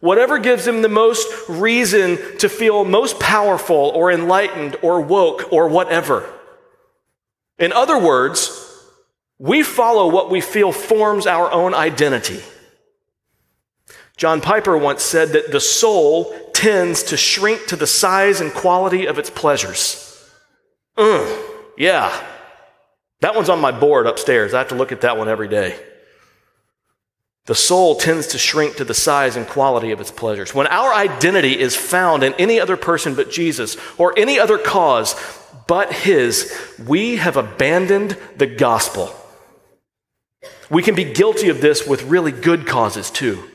whatever 0.01 0.39
gives 0.39 0.65
them 0.65 0.83
the 0.83 0.89
most 0.89 1.29
reason 1.49 2.19
to 2.39 2.49
feel 2.49 2.85
most 2.85 3.21
powerful 3.21 3.93
or 3.95 4.11
enlightened 4.11 4.77
or 4.83 5.01
woke 5.01 5.53
or 5.53 5.69
whatever. 5.69 6.29
In 7.61 7.73
other 7.73 7.99
words, 7.99 8.64
we 9.39 9.63
follow 9.63 10.09
what 10.09 10.31
we 10.31 10.41
feel 10.41 10.73
forms 10.73 11.27
our 11.27 11.51
own 11.51 11.75
identity. 11.75 12.41
John 14.17 14.41
Piper 14.41 14.79
once 14.79 15.03
said 15.03 15.31
that 15.31 15.51
the 15.51 15.61
soul 15.61 16.33
tends 16.53 17.03
to 17.05 17.17
shrink 17.17 17.67
to 17.67 17.77
the 17.77 17.87
size 17.87 18.41
and 18.41 18.53
quality 18.53 19.07
of 19.07 19.19
its 19.19 19.29
pleasures. 19.29 20.01
Mm, 20.97 21.43
yeah. 21.77 22.17
That 23.21 23.35
one's 23.35 23.49
on 23.49 23.61
my 23.61 23.73
board 23.73 24.07
upstairs. 24.07 24.55
I 24.55 24.59
have 24.59 24.69
to 24.69 24.77
look 24.77 24.93
at 24.93 25.01
that 25.01 25.17
one 25.17 25.29
every 25.29 25.49
day. 25.49 25.79
The 27.47 27.55
soul 27.55 27.97
tends 27.97 28.29
to 28.29 28.39
shrink 28.39 28.77
to 28.77 28.85
the 28.85 28.95
size 28.95 29.37
and 29.37 29.47
quality 29.47 29.91
of 29.91 30.01
its 30.01 30.11
pleasures. 30.11 30.55
When 30.55 30.67
our 30.69 30.95
identity 30.95 31.59
is 31.59 31.77
found 31.77 32.23
in 32.23 32.33
any 32.35 32.59
other 32.59 32.77
person 32.77 33.15
but 33.15 33.31
Jesus 33.31 33.77
or 33.99 34.19
any 34.19 34.39
other 34.39 34.57
cause 34.57 35.15
but 35.67 35.93
His, 35.93 36.55
we 36.87 37.17
have 37.17 37.37
abandoned 37.37 38.17
the 38.37 38.47
gospel. 38.47 39.15
We 40.71 40.83
can 40.83 40.95
be 40.95 41.05
guilty 41.05 41.49
of 41.49 41.61
this 41.61 41.87
with 41.87 42.05
really 42.05 42.33
good 42.33 42.67
causes 42.67 43.11
too. 43.11 43.51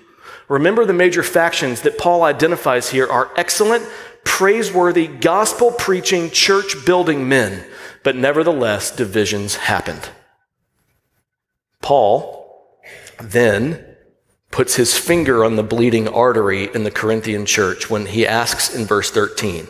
Remember 0.47 0.83
the 0.83 0.93
major 0.93 1.23
factions 1.23 1.81
that 1.81 1.97
Paul 1.97 2.23
identifies 2.23 2.89
here 2.89 3.07
are 3.07 3.31
excellent, 3.35 3.87
praiseworthy, 4.23 5.07
gospel 5.07 5.71
preaching, 5.71 6.31
church 6.31 6.85
building 6.85 7.29
men, 7.29 7.65
but 8.03 8.15
nevertheless, 8.15 8.89
divisions 8.95 9.55
happened. 9.55 10.09
Paul 11.81 12.71
then 13.21 13.85
puts 14.51 14.75
his 14.75 14.97
finger 14.97 15.45
on 15.45 15.55
the 15.55 15.63
bleeding 15.63 16.07
artery 16.07 16.69
in 16.73 16.83
the 16.83 16.91
Corinthian 16.91 17.45
church 17.45 17.89
when 17.89 18.07
he 18.07 18.25
asks 18.25 18.73
in 18.73 18.85
verse 18.85 19.11
13 19.11 19.67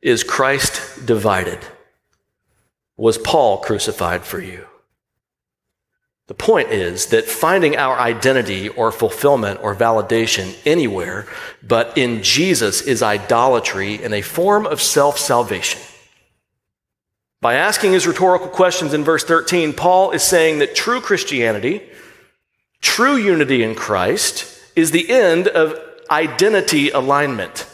Is 0.00 0.24
Christ 0.24 1.06
divided? 1.06 1.58
Was 2.96 3.18
Paul 3.18 3.58
crucified 3.58 4.24
for 4.24 4.40
you? 4.40 4.66
The 6.30 6.34
point 6.34 6.70
is 6.70 7.06
that 7.06 7.24
finding 7.24 7.76
our 7.76 7.98
identity 7.98 8.68
or 8.68 8.92
fulfillment 8.92 9.58
or 9.64 9.74
validation 9.74 10.56
anywhere 10.64 11.26
but 11.60 11.98
in 11.98 12.22
Jesus 12.22 12.82
is 12.82 13.02
idolatry 13.02 14.00
and 14.00 14.14
a 14.14 14.22
form 14.22 14.64
of 14.64 14.80
self 14.80 15.18
salvation. 15.18 15.80
By 17.40 17.54
asking 17.54 17.94
his 17.94 18.06
rhetorical 18.06 18.46
questions 18.46 18.94
in 18.94 19.02
verse 19.02 19.24
13, 19.24 19.72
Paul 19.72 20.12
is 20.12 20.22
saying 20.22 20.60
that 20.60 20.76
true 20.76 21.00
Christianity, 21.00 21.82
true 22.80 23.16
unity 23.16 23.64
in 23.64 23.74
Christ, 23.74 24.56
is 24.76 24.92
the 24.92 25.10
end 25.10 25.48
of 25.48 25.76
identity 26.12 26.90
alignment. 26.90 27.66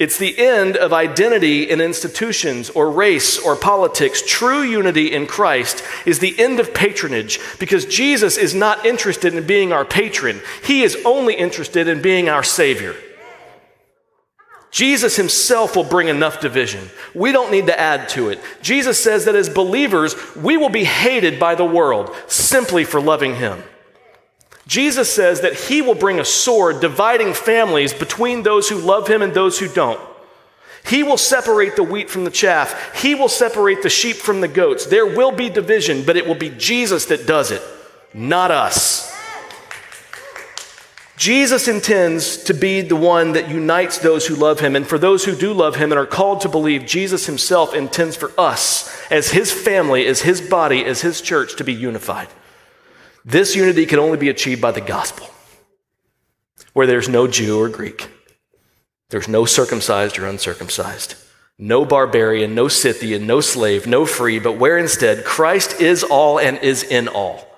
It's 0.00 0.18
the 0.18 0.36
end 0.36 0.76
of 0.76 0.92
identity 0.92 1.70
in 1.70 1.80
institutions 1.80 2.68
or 2.68 2.90
race 2.90 3.38
or 3.38 3.54
politics. 3.54 4.24
True 4.26 4.62
unity 4.62 5.12
in 5.12 5.28
Christ 5.28 5.84
is 6.04 6.18
the 6.18 6.36
end 6.36 6.58
of 6.58 6.74
patronage 6.74 7.38
because 7.60 7.86
Jesus 7.86 8.36
is 8.36 8.56
not 8.56 8.84
interested 8.84 9.34
in 9.34 9.46
being 9.46 9.72
our 9.72 9.84
patron. 9.84 10.40
He 10.64 10.82
is 10.82 10.98
only 11.04 11.34
interested 11.34 11.86
in 11.86 12.02
being 12.02 12.28
our 12.28 12.42
Savior. 12.42 12.96
Jesus 14.72 15.14
himself 15.14 15.76
will 15.76 15.84
bring 15.84 16.08
enough 16.08 16.40
division. 16.40 16.90
We 17.14 17.30
don't 17.30 17.52
need 17.52 17.66
to 17.66 17.78
add 17.78 18.08
to 18.10 18.30
it. 18.30 18.40
Jesus 18.60 19.00
says 19.00 19.26
that 19.26 19.36
as 19.36 19.48
believers, 19.48 20.16
we 20.34 20.56
will 20.56 20.70
be 20.70 20.82
hated 20.82 21.38
by 21.38 21.54
the 21.54 21.64
world 21.64 22.12
simply 22.26 22.82
for 22.82 23.00
loving 23.00 23.36
him. 23.36 23.62
Jesus 24.66 25.12
says 25.12 25.42
that 25.42 25.54
he 25.54 25.82
will 25.82 25.94
bring 25.94 26.20
a 26.20 26.24
sword 26.24 26.80
dividing 26.80 27.34
families 27.34 27.92
between 27.92 28.42
those 28.42 28.68
who 28.68 28.78
love 28.78 29.08
him 29.08 29.20
and 29.20 29.34
those 29.34 29.58
who 29.58 29.68
don't. 29.68 30.00
He 30.86 31.02
will 31.02 31.16
separate 31.16 31.76
the 31.76 31.82
wheat 31.82 32.10
from 32.10 32.24
the 32.24 32.30
chaff. 32.30 33.00
He 33.00 33.14
will 33.14 33.28
separate 33.28 33.82
the 33.82 33.90
sheep 33.90 34.16
from 34.16 34.40
the 34.40 34.48
goats. 34.48 34.86
There 34.86 35.06
will 35.06 35.32
be 35.32 35.48
division, 35.48 36.04
but 36.04 36.16
it 36.16 36.26
will 36.26 36.34
be 36.34 36.50
Jesus 36.50 37.06
that 37.06 37.26
does 37.26 37.50
it, 37.50 37.62
not 38.12 38.50
us. 38.50 39.12
Jesus 41.16 41.68
intends 41.68 42.38
to 42.44 42.54
be 42.54 42.80
the 42.80 42.96
one 42.96 43.32
that 43.32 43.48
unites 43.48 43.98
those 43.98 44.26
who 44.26 44.34
love 44.34 44.60
him. 44.60 44.74
And 44.74 44.86
for 44.86 44.98
those 44.98 45.24
who 45.24 45.34
do 45.34 45.52
love 45.52 45.76
him 45.76 45.92
and 45.92 45.98
are 45.98 46.06
called 46.06 46.40
to 46.40 46.48
believe, 46.48 46.86
Jesus 46.86 47.26
himself 47.26 47.72
intends 47.72 48.16
for 48.16 48.32
us, 48.36 48.90
as 49.10 49.30
his 49.30 49.52
family, 49.52 50.06
as 50.06 50.22
his 50.22 50.40
body, 50.40 50.84
as 50.84 51.02
his 51.02 51.20
church, 51.20 51.56
to 51.56 51.64
be 51.64 51.72
unified. 51.72 52.28
This 53.24 53.56
unity 53.56 53.86
can 53.86 53.98
only 53.98 54.18
be 54.18 54.28
achieved 54.28 54.60
by 54.60 54.72
the 54.72 54.82
gospel, 54.82 55.30
where 56.74 56.86
there's 56.86 57.08
no 57.08 57.26
Jew 57.26 57.58
or 57.58 57.70
Greek, 57.70 58.10
there's 59.08 59.28
no 59.28 59.46
circumcised 59.46 60.18
or 60.18 60.26
uncircumcised, 60.26 61.14
no 61.58 61.86
barbarian, 61.86 62.54
no 62.54 62.68
Scythian, 62.68 63.26
no 63.26 63.40
slave, 63.40 63.86
no 63.86 64.04
free, 64.04 64.38
but 64.38 64.58
where 64.58 64.76
instead 64.76 65.24
Christ 65.24 65.80
is 65.80 66.02
all 66.02 66.38
and 66.38 66.58
is 66.58 66.82
in 66.82 67.08
all. 67.08 67.48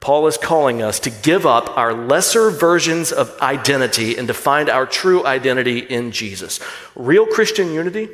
Paul 0.00 0.26
is 0.28 0.38
calling 0.38 0.80
us 0.80 0.98
to 1.00 1.10
give 1.10 1.44
up 1.44 1.76
our 1.76 1.92
lesser 1.92 2.48
versions 2.50 3.12
of 3.12 3.38
identity 3.42 4.16
and 4.16 4.28
to 4.28 4.34
find 4.34 4.70
our 4.70 4.86
true 4.86 5.26
identity 5.26 5.80
in 5.80 6.10
Jesus. 6.10 6.58
Real 6.94 7.26
Christian 7.26 7.70
unity 7.74 8.08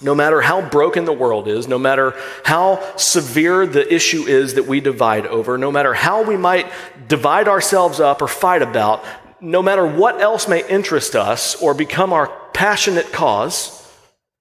No 0.00 0.14
matter 0.14 0.40
how 0.40 0.60
broken 0.68 1.04
the 1.04 1.12
world 1.12 1.48
is, 1.48 1.68
no 1.68 1.78
matter 1.78 2.14
how 2.44 2.96
severe 2.96 3.66
the 3.66 3.92
issue 3.92 4.24
is 4.24 4.54
that 4.54 4.66
we 4.66 4.80
divide 4.80 5.26
over, 5.26 5.56
no 5.56 5.70
matter 5.70 5.94
how 5.94 6.22
we 6.22 6.36
might 6.36 6.70
divide 7.08 7.48
ourselves 7.48 8.00
up 8.00 8.20
or 8.20 8.28
fight 8.28 8.62
about, 8.62 9.04
no 9.40 9.62
matter 9.62 9.86
what 9.86 10.20
else 10.20 10.48
may 10.48 10.66
interest 10.68 11.14
us 11.14 11.54
or 11.62 11.74
become 11.74 12.12
our 12.12 12.26
passionate 12.52 13.12
cause, 13.12 13.80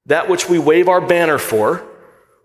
that 0.07 0.29
which 0.29 0.49
we 0.49 0.57
wave 0.59 0.89
our 0.89 1.01
banner 1.01 1.37
for, 1.37 1.83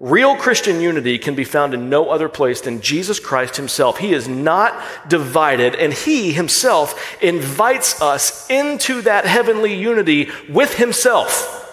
real 0.00 0.36
Christian 0.36 0.80
unity 0.80 1.18
can 1.18 1.34
be 1.34 1.44
found 1.44 1.74
in 1.74 1.88
no 1.88 2.10
other 2.10 2.28
place 2.28 2.60
than 2.60 2.80
Jesus 2.80 3.18
Christ 3.18 3.56
Himself. 3.56 3.98
He 3.98 4.12
is 4.12 4.28
not 4.28 4.80
divided, 5.08 5.74
and 5.74 5.92
He 5.92 6.32
Himself 6.32 7.22
invites 7.22 8.00
us 8.02 8.48
into 8.50 9.02
that 9.02 9.24
heavenly 9.24 9.74
unity 9.74 10.30
with 10.48 10.74
Himself. 10.74 11.67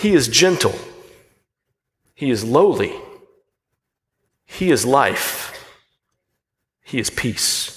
He 0.00 0.14
is 0.14 0.28
gentle, 0.28 0.74
He 2.14 2.30
is 2.30 2.42
lowly, 2.42 2.94
He 4.46 4.70
is 4.70 4.86
life, 4.86 5.52
He 6.82 6.98
is 6.98 7.10
peace. 7.10 7.76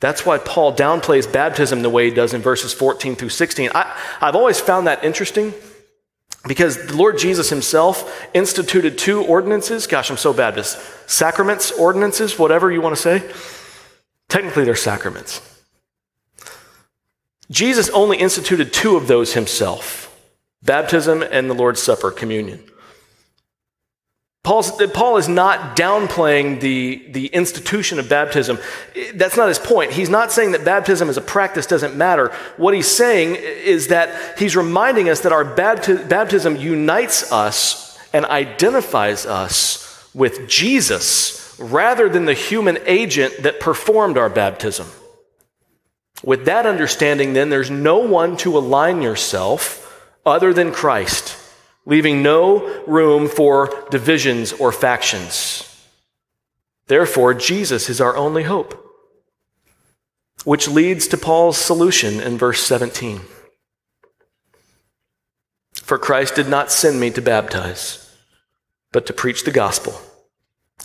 That's 0.00 0.26
why 0.26 0.38
Paul 0.38 0.74
downplays 0.74 1.32
baptism 1.32 1.82
the 1.82 1.90
way 1.90 2.10
he 2.10 2.14
does 2.14 2.34
in 2.34 2.42
verses 2.42 2.74
14 2.74 3.14
through 3.14 3.30
16. 3.30 3.70
I, 3.72 3.96
have 4.20 4.34
always 4.34 4.60
found 4.60 4.88
that 4.88 5.04
interesting 5.04 5.54
because 6.46 6.86
the 6.86 6.96
Lord 6.96 7.18
Jesus 7.18 7.48
himself 7.48 8.26
instituted 8.34 8.98
two 8.98 9.24
ordinances. 9.24 9.86
Gosh, 9.86 10.10
I'm 10.10 10.18
so 10.18 10.34
bad 10.34 10.54
this. 10.54 10.72
Sacraments, 11.06 11.70
ordinances, 11.70 12.38
whatever 12.38 12.70
you 12.70 12.82
want 12.82 12.94
to 12.94 13.00
say. 13.00 13.22
Technically, 14.28 14.64
they're 14.64 14.74
sacraments. 14.74 15.40
Jesus 17.50 17.88
only 17.90 18.18
instituted 18.18 18.72
two 18.72 18.96
of 18.96 19.06
those 19.06 19.32
himself 19.32 20.06
baptism 20.62 21.22
and 21.22 21.48
the 21.50 21.54
Lord's 21.54 21.82
Supper, 21.82 22.10
communion. 22.10 22.62
Paul's, 24.46 24.70
Paul 24.92 25.16
is 25.16 25.28
not 25.28 25.76
downplaying 25.76 26.60
the, 26.60 27.04
the 27.10 27.26
institution 27.26 27.98
of 27.98 28.08
baptism. 28.08 28.58
That's 29.14 29.36
not 29.36 29.48
his 29.48 29.58
point. 29.58 29.90
He's 29.90 30.08
not 30.08 30.30
saying 30.30 30.52
that 30.52 30.64
baptism 30.64 31.08
as 31.08 31.16
a 31.16 31.20
practice 31.20 31.66
doesn't 31.66 31.96
matter. 31.96 32.28
What 32.56 32.72
he's 32.72 32.86
saying 32.86 33.34
is 33.34 33.88
that 33.88 34.38
he's 34.38 34.54
reminding 34.54 35.08
us 35.08 35.22
that 35.22 35.32
our 35.32 35.44
baptism 35.44 36.54
unites 36.54 37.32
us 37.32 37.98
and 38.12 38.24
identifies 38.24 39.26
us 39.26 40.08
with 40.14 40.48
Jesus 40.48 41.58
rather 41.58 42.08
than 42.08 42.24
the 42.24 42.32
human 42.32 42.78
agent 42.86 43.42
that 43.42 43.58
performed 43.58 44.16
our 44.16 44.30
baptism. 44.30 44.86
With 46.22 46.44
that 46.44 46.66
understanding, 46.66 47.32
then, 47.32 47.50
there's 47.50 47.70
no 47.70 47.98
one 47.98 48.36
to 48.38 48.56
align 48.56 49.02
yourself 49.02 49.85
other 50.26 50.52
than 50.52 50.72
Christ 50.72 51.36
leaving 51.86 52.20
no 52.20 52.82
room 52.86 53.28
for 53.28 53.86
divisions 53.90 54.52
or 54.52 54.72
factions. 54.72 55.62
Therefore, 56.88 57.32
Jesus 57.32 57.88
is 57.88 58.00
our 58.00 58.16
only 58.16 58.42
hope. 58.42 58.82
Which 60.44 60.68
leads 60.68 61.06
to 61.08 61.16
Paul's 61.16 61.56
solution 61.56 62.20
in 62.20 62.36
verse 62.36 62.62
17. 62.62 63.22
For 65.74 65.98
Christ 65.98 66.34
did 66.34 66.48
not 66.48 66.72
send 66.72 67.00
me 67.00 67.10
to 67.10 67.22
baptize, 67.22 68.16
but 68.92 69.06
to 69.06 69.12
preach 69.12 69.44
the 69.44 69.52
gospel, 69.52 70.00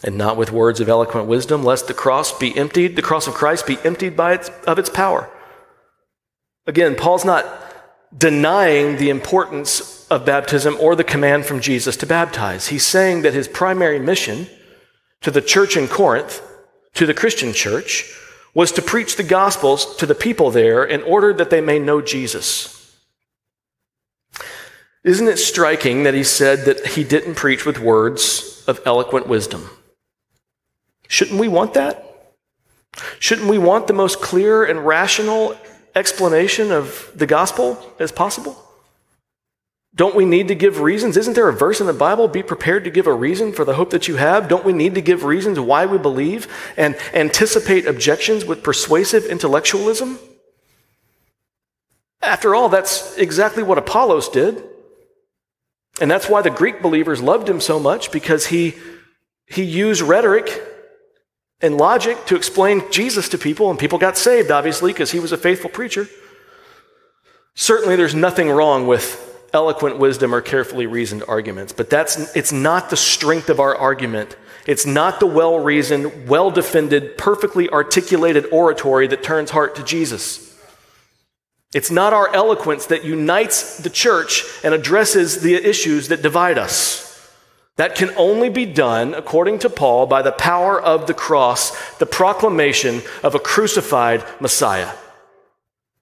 and 0.04 0.18
not 0.18 0.38
with 0.38 0.52
words 0.52 0.80
of 0.80 0.90
eloquent 0.90 1.28
wisdom, 1.28 1.64
lest 1.64 1.88
the 1.88 1.94
cross 1.94 2.38
be 2.38 2.56
emptied, 2.56 2.96
the 2.96 3.02
cross 3.02 3.28
of 3.28 3.34
Christ 3.34 3.66
be 3.66 3.80
emptied 3.84 4.16
by 4.16 4.34
its, 4.34 4.50
of 4.68 4.78
its 4.78 4.90
power. 4.90 5.30
Again, 6.68 6.96
Paul's 6.96 7.26
not 7.26 7.71
denying 8.18 8.98
the 8.98 9.10
importance 9.10 10.08
of 10.10 10.26
baptism 10.26 10.76
or 10.80 10.96
the 10.96 11.04
command 11.04 11.46
from 11.46 11.62
Jesus 11.62 11.96
to 11.98 12.06
baptize. 12.06 12.68
He's 12.68 12.86
saying 12.86 13.22
that 13.22 13.34
his 13.34 13.48
primary 13.48 14.00
mission 14.00 14.48
to 15.22 15.32
the 15.32 15.42
church 15.42 15.78
in 15.78 15.88
Corinth, 15.88 16.42
to 16.96 17.06
the 17.06 17.14
Christian 17.14 17.54
church, 17.54 18.14
was 18.54 18.72
to 18.74 18.82
preach 18.82 19.16
the 19.16 19.24
gospels 19.24 19.96
to 19.96 20.06
the 20.06 20.16
people 20.16 20.52
there 20.52 20.84
in 20.84 21.02
order 21.04 21.32
that 21.34 21.50
they 21.50 21.62
may 21.62 21.80
know 21.80 22.02
Jesus. 22.02 22.78
Isn't 25.04 25.30
it 25.30 25.38
striking 25.38 26.04
that 26.04 26.14
he 26.14 26.24
said 26.24 26.66
that 26.66 26.86
he 26.88 27.04
didn't 27.04 27.36
preach 27.36 27.66
with 27.66 27.80
words 27.80 28.64
of 28.68 28.82
eloquent 28.86 29.28
wisdom? 29.28 29.70
Shouldn't 31.08 31.40
we 31.40 31.48
want 31.48 31.74
that? 31.74 32.08
Shouldn't 33.20 33.48
we 33.48 33.58
want 33.58 33.88
the 33.88 33.94
most 33.94 34.22
clear 34.22 34.64
and 34.64 34.86
rational 34.86 35.58
explanation 35.96 36.72
of 36.72 37.12
the 37.16 37.28
gospel 37.28 37.84
as 38.00 38.12
possible? 38.12 38.58
Don't 39.94 40.16
we 40.16 40.24
need 40.24 40.48
to 40.48 40.56
give 40.56 40.80
reasons? 40.80 41.18
Isn't 41.18 41.34
there 41.34 41.50
a 41.50 41.54
verse 41.54 41.82
in 41.82 41.88
the 41.88 41.94
Bible, 41.94 42.30
be 42.30 42.44
prepared 42.44 42.86
to 42.86 42.90
give 42.90 43.08
a 43.08 43.14
reason 43.14 43.52
for 43.52 43.66
the 43.66 43.74
hope 43.74 43.90
that 43.90 44.08
you 44.08 44.16
have? 44.16 44.48
Don't 44.48 44.64
we 44.64 44.72
need 44.72 44.96
to 44.96 45.02
give 45.02 45.26
reasons 45.26 45.60
why 45.60 45.86
we 45.86 45.98
believe 45.98 46.48
and 46.78 46.96
anticipate 47.14 47.86
objections 47.86 48.46
with 48.46 48.64
persuasive 48.64 49.26
intellectualism? 49.26 50.18
After 52.22 52.56
all, 52.56 52.70
that's 52.70 53.18
exactly 53.18 53.64
what 53.64 53.78
Apollos 53.78 54.30
did. 54.30 54.64
And 56.00 56.10
that's 56.10 56.30
why 56.30 56.42
the 56.42 56.50
Greek 56.50 56.82
believers 56.82 57.22
loved 57.22 57.50
him 57.50 57.60
so 57.60 57.78
much 57.78 58.12
because 58.12 58.48
he, 58.48 58.76
he 59.46 59.64
used 59.64 60.02
rhetoric 60.02 60.64
and 61.62 61.78
logic 61.78 62.26
to 62.26 62.36
explain 62.36 62.84
Jesus 62.92 63.30
to 63.30 63.38
people, 63.38 63.70
and 63.70 63.80
people 63.80 64.00
got 64.00 64.18
saved, 64.18 64.52
obviously, 64.52 64.94
because 64.94 65.12
he 65.12 65.20
was 65.20 65.32
a 65.32 65.38
faithful 65.38 65.70
preacher. 65.70 66.08
Certainly, 67.56 67.96
there's 67.96 68.16
nothing 68.16 68.50
wrong 68.50 68.88
with 68.88 69.28
eloquent 69.54 69.98
wisdom 69.98 70.34
or 70.34 70.42
carefully 70.42 70.86
reasoned 70.86 71.24
arguments, 71.28 71.74
but 71.74 71.90
that's, 71.90 72.36
it's 72.36 72.52
not 72.52 72.90
the 72.90 72.98
strength 72.98 73.50
of 73.50 73.60
our 73.60 73.76
argument. 73.76 74.38
It's 74.66 74.86
not 74.86 75.20
the 75.20 75.26
well 75.26 75.60
reasoned, 75.60 76.30
well 76.30 76.52
defended, 76.52 77.18
perfectly 77.18 77.70
articulated 77.70 78.46
oratory 78.52 79.08
that 79.08 79.24
turns 79.24 79.52
heart 79.52 79.76
to 79.76 79.84
Jesus. 79.84 80.48
It's 81.74 81.92
not 81.92 82.14
our 82.14 82.34
eloquence 82.34 82.88
that 82.88 83.06
unites 83.06 83.78
the 83.78 83.90
church 83.90 84.44
and 84.64 84.74
addresses 84.74 85.42
the 85.42 85.56
issues 85.56 86.10
that 86.10 86.22
divide 86.22 86.58
us. 86.58 87.11
That 87.82 87.96
can 87.96 88.12
only 88.16 88.50
be 88.50 88.68
done, 88.68 89.16
according 89.16 89.58
to 89.60 89.70
Paul, 89.72 90.06
by 90.06 90.22
the 90.22 90.32
power 90.32 90.80
of 90.80 91.08
the 91.08 91.16
cross, 91.16 91.96
the 91.96 92.06
proclamation 92.06 93.02
of 93.24 93.34
a 93.34 93.40
crucified 93.40 94.24
Messiah. 94.40 94.92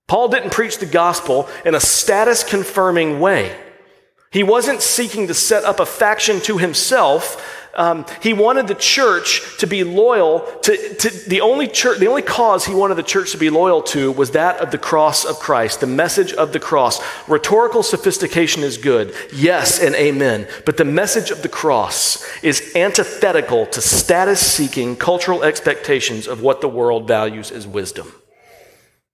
Paul 0.05 0.27
didn't 0.27 0.51
preach 0.51 0.79
the 0.79 0.85
gospel 0.85 1.47
in 1.63 1.75
a 1.75 1.79
status 1.79 2.43
confirming 2.43 3.21
way. 3.21 3.57
He 4.29 4.43
wasn't 4.43 4.81
seeking 4.81 5.27
to 5.27 5.33
set 5.33 5.63
up 5.63 5.79
a 5.79 5.85
faction 5.85 6.41
to 6.41 6.57
himself. 6.57 7.58
Um, 7.79 8.05
he 8.21 8.33
wanted 8.33 8.67
the 8.67 8.75
church 8.75 9.57
to 9.59 9.65
be 9.65 9.85
loyal 9.85 10.41
to, 10.63 10.95
to, 10.95 11.29
the 11.29 11.39
only 11.39 11.65
church, 11.65 11.99
the 11.99 12.07
only 12.07 12.21
cause 12.21 12.65
he 12.65 12.75
wanted 12.75 12.95
the 12.95 13.03
church 13.03 13.31
to 13.31 13.37
be 13.37 13.49
loyal 13.49 13.81
to 13.83 14.11
was 14.11 14.31
that 14.31 14.59
of 14.59 14.71
the 14.71 14.77
cross 14.77 15.23
of 15.23 15.39
Christ, 15.39 15.79
the 15.79 15.87
message 15.87 16.33
of 16.33 16.51
the 16.51 16.59
cross. 16.59 17.01
Rhetorical 17.29 17.81
sophistication 17.81 18.63
is 18.63 18.77
good, 18.77 19.15
yes 19.33 19.79
and 19.79 19.95
amen, 19.95 20.45
but 20.65 20.75
the 20.75 20.83
message 20.83 21.31
of 21.31 21.41
the 21.41 21.47
cross 21.47 22.27
is 22.43 22.73
antithetical 22.75 23.65
to 23.67 23.79
status 23.79 24.45
seeking 24.45 24.97
cultural 24.97 25.41
expectations 25.43 26.27
of 26.27 26.41
what 26.41 26.59
the 26.59 26.67
world 26.67 27.07
values 27.07 27.49
as 27.49 27.65
wisdom. 27.65 28.11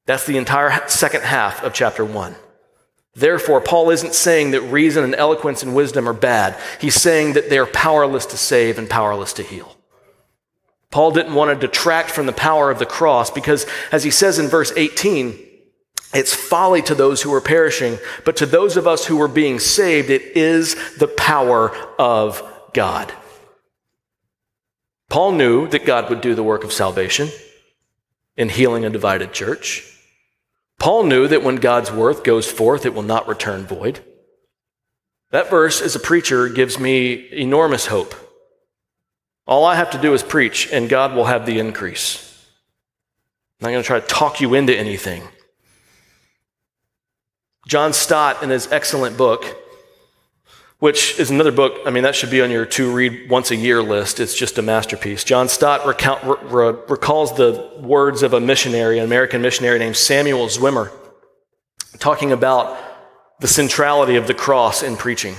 That's 0.08 0.26
the 0.26 0.38
entire 0.38 0.88
second 0.88 1.22
half 1.22 1.64
of 1.64 1.72
chapter 1.74 2.04
1. 2.04 2.36
Therefore, 3.16 3.62
Paul 3.62 3.92
isn't 3.92 4.14
saying 4.14 4.52
that 4.52 4.62
reason 4.62 5.04
and 5.04 5.16
eloquence 5.16 5.64
and 5.64 5.74
wisdom 5.74 6.08
are 6.08 6.14
bad. 6.14 6.60
He's 6.82 6.96
saying 6.96 7.34
that 7.34 7.50
they're 7.50 7.66
powerless 7.66 8.26
to 8.28 8.38
save 8.38 8.78
and 8.78 8.90
powerless 8.90 9.32
to 9.34 9.44
heal. 9.44 9.78
Paul 10.92 11.12
didn't 11.12 11.34
want 11.34 11.50
to 11.50 11.68
detract 11.68 12.10
from 12.12 12.26
the 12.26 12.34
power 12.34 12.70
of 12.70 12.80
the 12.80 12.86
cross 12.86 13.32
because, 13.32 13.66
as 13.92 14.04
he 14.04 14.12
says 14.12 14.38
in 14.38 14.48
verse 14.48 14.74
18, 14.76 15.40
it's 16.14 16.34
folly 16.34 16.82
to 16.84 16.96
those 16.96 17.22
who 17.22 17.34
are 17.34 17.42
perishing, 17.42 17.98
but 18.24 18.38
to 18.38 18.46
those 18.46 18.78
of 18.78 18.88
us 18.88 19.06
who 19.06 19.22
are 19.22 19.28
being 19.28 19.60
saved, 19.60 20.10
it 20.10 20.38
is 20.38 20.76
the 20.98 21.08
power 21.08 21.76
of 22.00 22.42
God. 22.74 23.14
Paul 25.10 25.34
knew 25.34 25.68
that 25.68 25.86
God 25.86 26.10
would 26.10 26.22
do 26.22 26.36
the 26.36 26.44
work 26.44 26.64
of 26.64 26.74
salvation 26.74 27.30
in 28.38 28.50
healing 28.50 28.86
a 28.86 28.90
divided 28.90 29.34
church. 29.34 29.95
Paul 30.80 31.04
knew 31.04 31.28
that 31.28 31.44
when 31.44 31.56
God's 31.56 31.92
word 31.92 32.24
goes 32.24 32.50
forth, 32.50 32.86
it 32.86 32.94
will 32.94 33.02
not 33.02 33.28
return 33.28 33.66
void. 33.66 34.02
That 35.32 35.50
verse, 35.50 35.82
as 35.82 35.96
a 35.96 36.00
preacher, 36.00 36.50
gives 36.50 36.80
me 36.80 37.28
enormous 37.32 37.88
hope. 37.88 38.14
All 39.48 39.66
I 39.66 39.76
have 39.76 39.92
to 39.92 40.02
do 40.02 40.14
is 40.14 40.24
preach, 40.24 40.72
and 40.72 40.90
God 40.90 41.14
will 41.14 41.26
have 41.26 41.46
the 41.46 41.60
increase. 41.60 42.22
I'm 43.60 43.66
not 43.66 43.72
going 43.72 43.84
to 43.84 43.88
try 43.88 44.00
to 44.00 44.08
talk 44.08 44.42
you 44.42 44.54
into 44.54 44.78
anything. 44.78 45.24
John 47.68 47.94
Stott, 47.94 48.44
in 48.44 48.50
his 48.50 48.72
excellent 48.72 49.18
book, 49.18 49.44
which 50.80 51.18
is 51.20 51.32
another 51.32 51.52
book, 51.52 51.80
I 51.86 51.90
mean, 51.90 52.04
that 52.04 52.16
should 52.16 52.30
be 52.30 52.42
on 52.42 52.52
your 52.52 52.66
to 52.66 52.92
read 52.92 53.30
once 53.30 53.52
a 53.52 53.56
year 53.56 53.82
list. 53.82 54.20
It's 54.20 54.36
just 54.36 54.58
a 54.58 54.62
masterpiece. 54.62 55.24
John 55.24 55.48
Stott 55.48 55.86
recount, 55.86 56.24
re, 56.24 56.76
recalls 56.90 57.36
the 57.36 57.72
words 57.80 58.24
of 58.24 58.34
a 58.34 58.40
missionary, 58.40 59.00
an 59.00 59.06
American 59.06 59.42
missionary 59.42 59.80
named 59.80 59.96
Samuel 59.96 60.48
Zwemer, 60.48 60.92
talking 61.98 62.32
about 62.32 62.78
the 63.40 63.48
centrality 63.48 64.16
of 64.16 64.28
the 64.28 64.34
cross 64.34 64.84
in 64.84 64.98
preaching. 64.98 65.36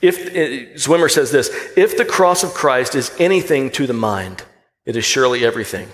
If 0.00 0.34
eh, 0.34 0.74
Zwemer 0.74 1.10
says 1.10 1.30
this, 1.30 1.48
if 1.76 1.96
the 1.96 2.04
cross 2.04 2.42
of 2.42 2.50
Christ 2.54 2.94
is 2.94 3.14
anything 3.18 3.70
to 3.72 3.86
the 3.86 3.92
mind, 3.92 4.44
it 4.84 4.96
is 4.96 5.04
surely 5.04 5.44
everything. 5.44 5.88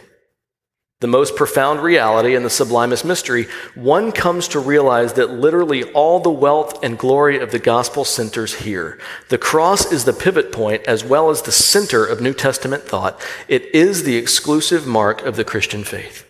The 1.00 1.06
most 1.06 1.36
profound 1.36 1.80
reality 1.80 2.34
and 2.34 2.44
the 2.44 2.50
sublimest 2.50 3.04
mystery, 3.04 3.46
one 3.76 4.10
comes 4.10 4.48
to 4.48 4.58
realize 4.58 5.12
that 5.12 5.30
literally 5.30 5.84
all 5.92 6.18
the 6.18 6.30
wealth 6.30 6.82
and 6.82 6.98
glory 6.98 7.38
of 7.38 7.52
the 7.52 7.60
gospel 7.60 8.04
centers 8.04 8.54
here. 8.54 8.98
The 9.28 9.38
cross 9.38 9.92
is 9.92 10.04
the 10.04 10.12
pivot 10.12 10.50
point 10.50 10.82
as 10.86 11.04
well 11.04 11.30
as 11.30 11.42
the 11.42 11.52
center 11.52 12.04
of 12.04 12.20
New 12.20 12.34
Testament 12.34 12.82
thought. 12.82 13.20
It 13.46 13.72
is 13.72 14.02
the 14.02 14.16
exclusive 14.16 14.88
mark 14.88 15.22
of 15.22 15.36
the 15.36 15.44
Christian 15.44 15.84
faith. 15.84 16.28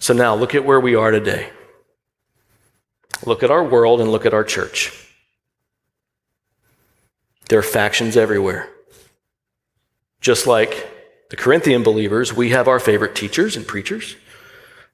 So 0.00 0.12
now 0.12 0.34
look 0.34 0.54
at 0.54 0.64
where 0.64 0.80
we 0.80 0.96
are 0.96 1.12
today. 1.12 1.50
Look 3.24 3.44
at 3.44 3.52
our 3.52 3.62
world 3.62 4.00
and 4.00 4.10
look 4.10 4.26
at 4.26 4.34
our 4.34 4.44
church. 4.44 5.08
There 7.48 7.60
are 7.60 7.62
factions 7.62 8.16
everywhere. 8.16 8.68
Just 10.20 10.48
like 10.48 10.88
the 11.30 11.36
Corinthian 11.36 11.82
believers, 11.82 12.34
we 12.34 12.50
have 12.50 12.68
our 12.68 12.80
favorite 12.80 13.14
teachers 13.14 13.56
and 13.56 13.66
preachers. 13.66 14.16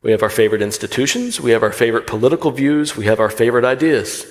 We 0.02 0.12
have 0.12 0.22
our 0.22 0.30
favorite 0.30 0.62
institutions. 0.62 1.40
We 1.40 1.50
have 1.50 1.62
our 1.62 1.72
favorite 1.72 2.06
political 2.06 2.50
views. 2.50 2.96
We 2.96 3.06
have 3.06 3.20
our 3.20 3.30
favorite 3.30 3.64
ideas. 3.64 4.26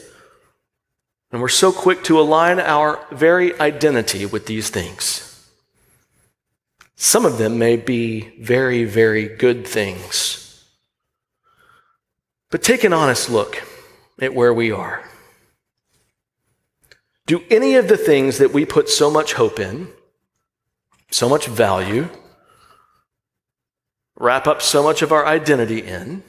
And 1.31 1.41
we're 1.41 1.49
so 1.49 1.71
quick 1.71 2.03
to 2.05 2.19
align 2.19 2.59
our 2.59 3.03
very 3.11 3.59
identity 3.59 4.25
with 4.25 4.45
these 4.45 4.69
things. 4.69 5.31
Some 6.95 7.25
of 7.25 7.39
them 7.39 7.57
may 7.57 7.75
be 7.75 8.33
very, 8.39 8.85
very 8.85 9.27
good 9.27 9.67
things. 9.67 10.63
But 12.51 12.63
take 12.63 12.83
an 12.83 12.93
honest 12.93 13.29
look 13.29 13.63
at 14.21 14.33
where 14.33 14.53
we 14.53 14.71
are. 14.71 15.03
Do 17.25 17.43
any 17.49 17.75
of 17.75 17.87
the 17.87 17.97
things 17.97 18.37
that 18.37 18.53
we 18.53 18.63
put 18.63 18.89
so 18.89 19.09
much 19.09 19.33
hope 19.33 19.59
in, 19.59 19.89
so 21.15 21.29
much 21.29 21.47
value, 21.47 22.09
wrap 24.17 24.47
up 24.47 24.61
so 24.61 24.83
much 24.83 25.01
of 25.01 25.13
our 25.13 25.25
identity 25.25 25.79
in, 25.79 26.21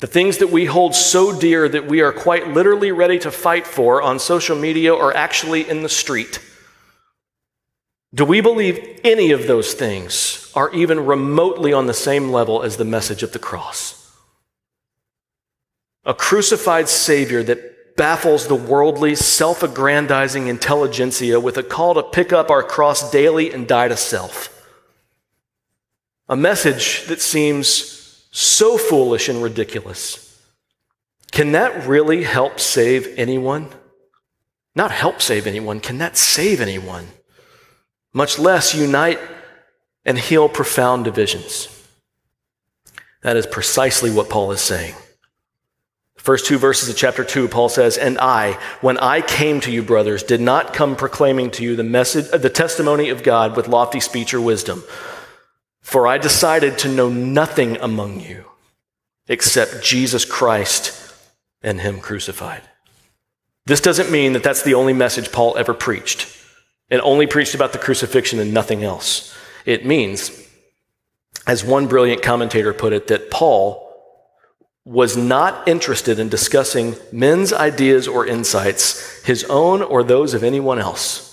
the 0.00 0.06
things 0.06 0.36
that 0.38 0.50
we 0.50 0.66
hold 0.66 0.94
so 0.94 1.38
dear 1.38 1.66
that 1.66 1.86
we 1.86 2.02
are 2.02 2.12
quite 2.12 2.48
literally 2.48 2.92
ready 2.92 3.18
to 3.18 3.30
fight 3.30 3.66
for 3.66 4.02
on 4.02 4.18
social 4.18 4.54
media 4.54 4.92
or 4.92 5.16
actually 5.16 5.66
in 5.66 5.82
the 5.82 5.88
street, 5.88 6.40
do 8.12 8.24
we 8.24 8.42
believe 8.42 9.00
any 9.02 9.30
of 9.30 9.46
those 9.46 9.72
things 9.72 10.52
are 10.54 10.70
even 10.74 11.06
remotely 11.06 11.72
on 11.72 11.86
the 11.86 11.94
same 11.94 12.30
level 12.30 12.62
as 12.62 12.76
the 12.76 12.84
message 12.84 13.22
of 13.22 13.32
the 13.32 13.38
cross? 13.38 14.06
a 16.06 16.14
crucified 16.14 16.88
Savior 16.88 17.42
that 17.42 17.75
baffles 17.96 18.46
the 18.46 18.54
worldly, 18.54 19.14
self 19.14 19.62
aggrandizing 19.62 20.48
intelligentsia 20.48 21.40
with 21.40 21.56
a 21.56 21.62
call 21.62 21.94
to 21.94 22.02
pick 22.02 22.32
up 22.32 22.50
our 22.50 22.62
cross 22.62 23.10
daily 23.10 23.52
and 23.52 23.66
die 23.66 23.88
to 23.88 23.96
self. 23.96 24.52
A 26.28 26.36
message 26.36 27.04
that 27.06 27.20
seems 27.20 28.28
so 28.30 28.76
foolish 28.76 29.28
and 29.28 29.42
ridiculous. 29.42 30.22
Can 31.32 31.52
that 31.52 31.86
really 31.86 32.24
help 32.24 32.60
save 32.60 33.18
anyone? 33.18 33.68
Not 34.74 34.90
help 34.90 35.22
save 35.22 35.46
anyone, 35.46 35.80
can 35.80 35.98
that 35.98 36.16
save 36.16 36.60
anyone? 36.60 37.08
Much 38.12 38.38
less 38.38 38.74
unite 38.74 39.20
and 40.04 40.18
heal 40.18 40.48
profound 40.48 41.04
divisions. 41.04 41.68
That 43.22 43.36
is 43.36 43.46
precisely 43.46 44.10
what 44.10 44.30
Paul 44.30 44.52
is 44.52 44.60
saying. 44.60 44.94
First 46.26 46.46
two 46.46 46.58
verses 46.58 46.88
of 46.88 46.96
chapter 46.96 47.22
2, 47.22 47.46
Paul 47.46 47.68
says, 47.68 47.96
And 47.96 48.18
I, 48.18 48.54
when 48.80 48.98
I 48.98 49.20
came 49.20 49.60
to 49.60 49.70
you, 49.70 49.80
brothers, 49.80 50.24
did 50.24 50.40
not 50.40 50.74
come 50.74 50.96
proclaiming 50.96 51.52
to 51.52 51.62
you 51.62 51.76
the 51.76 51.84
message, 51.84 52.28
the 52.30 52.50
testimony 52.50 53.10
of 53.10 53.22
God 53.22 53.56
with 53.56 53.68
lofty 53.68 54.00
speech 54.00 54.34
or 54.34 54.40
wisdom. 54.40 54.82
For 55.82 56.08
I 56.08 56.18
decided 56.18 56.78
to 56.78 56.88
know 56.88 57.08
nothing 57.08 57.76
among 57.76 58.18
you 58.18 58.44
except 59.28 59.84
Jesus 59.84 60.24
Christ 60.24 61.14
and 61.62 61.80
Him 61.80 62.00
crucified. 62.00 62.62
This 63.66 63.80
doesn't 63.80 64.10
mean 64.10 64.32
that 64.32 64.42
that's 64.42 64.64
the 64.64 64.74
only 64.74 64.94
message 64.94 65.30
Paul 65.30 65.56
ever 65.56 65.74
preached 65.74 66.26
and 66.90 67.00
only 67.02 67.28
preached 67.28 67.54
about 67.54 67.72
the 67.72 67.78
crucifixion 67.78 68.40
and 68.40 68.52
nothing 68.52 68.82
else. 68.82 69.32
It 69.64 69.86
means, 69.86 70.44
as 71.46 71.64
one 71.64 71.86
brilliant 71.86 72.20
commentator 72.20 72.72
put 72.74 72.92
it, 72.92 73.06
that 73.06 73.30
Paul 73.30 73.85
was 74.86 75.16
not 75.16 75.66
interested 75.66 76.20
in 76.20 76.28
discussing 76.28 76.94
men's 77.10 77.52
ideas 77.52 78.06
or 78.06 78.24
insights, 78.24 79.20
his 79.24 79.42
own 79.50 79.82
or 79.82 80.04
those 80.04 80.32
of 80.32 80.44
anyone 80.44 80.78
else. 80.78 81.24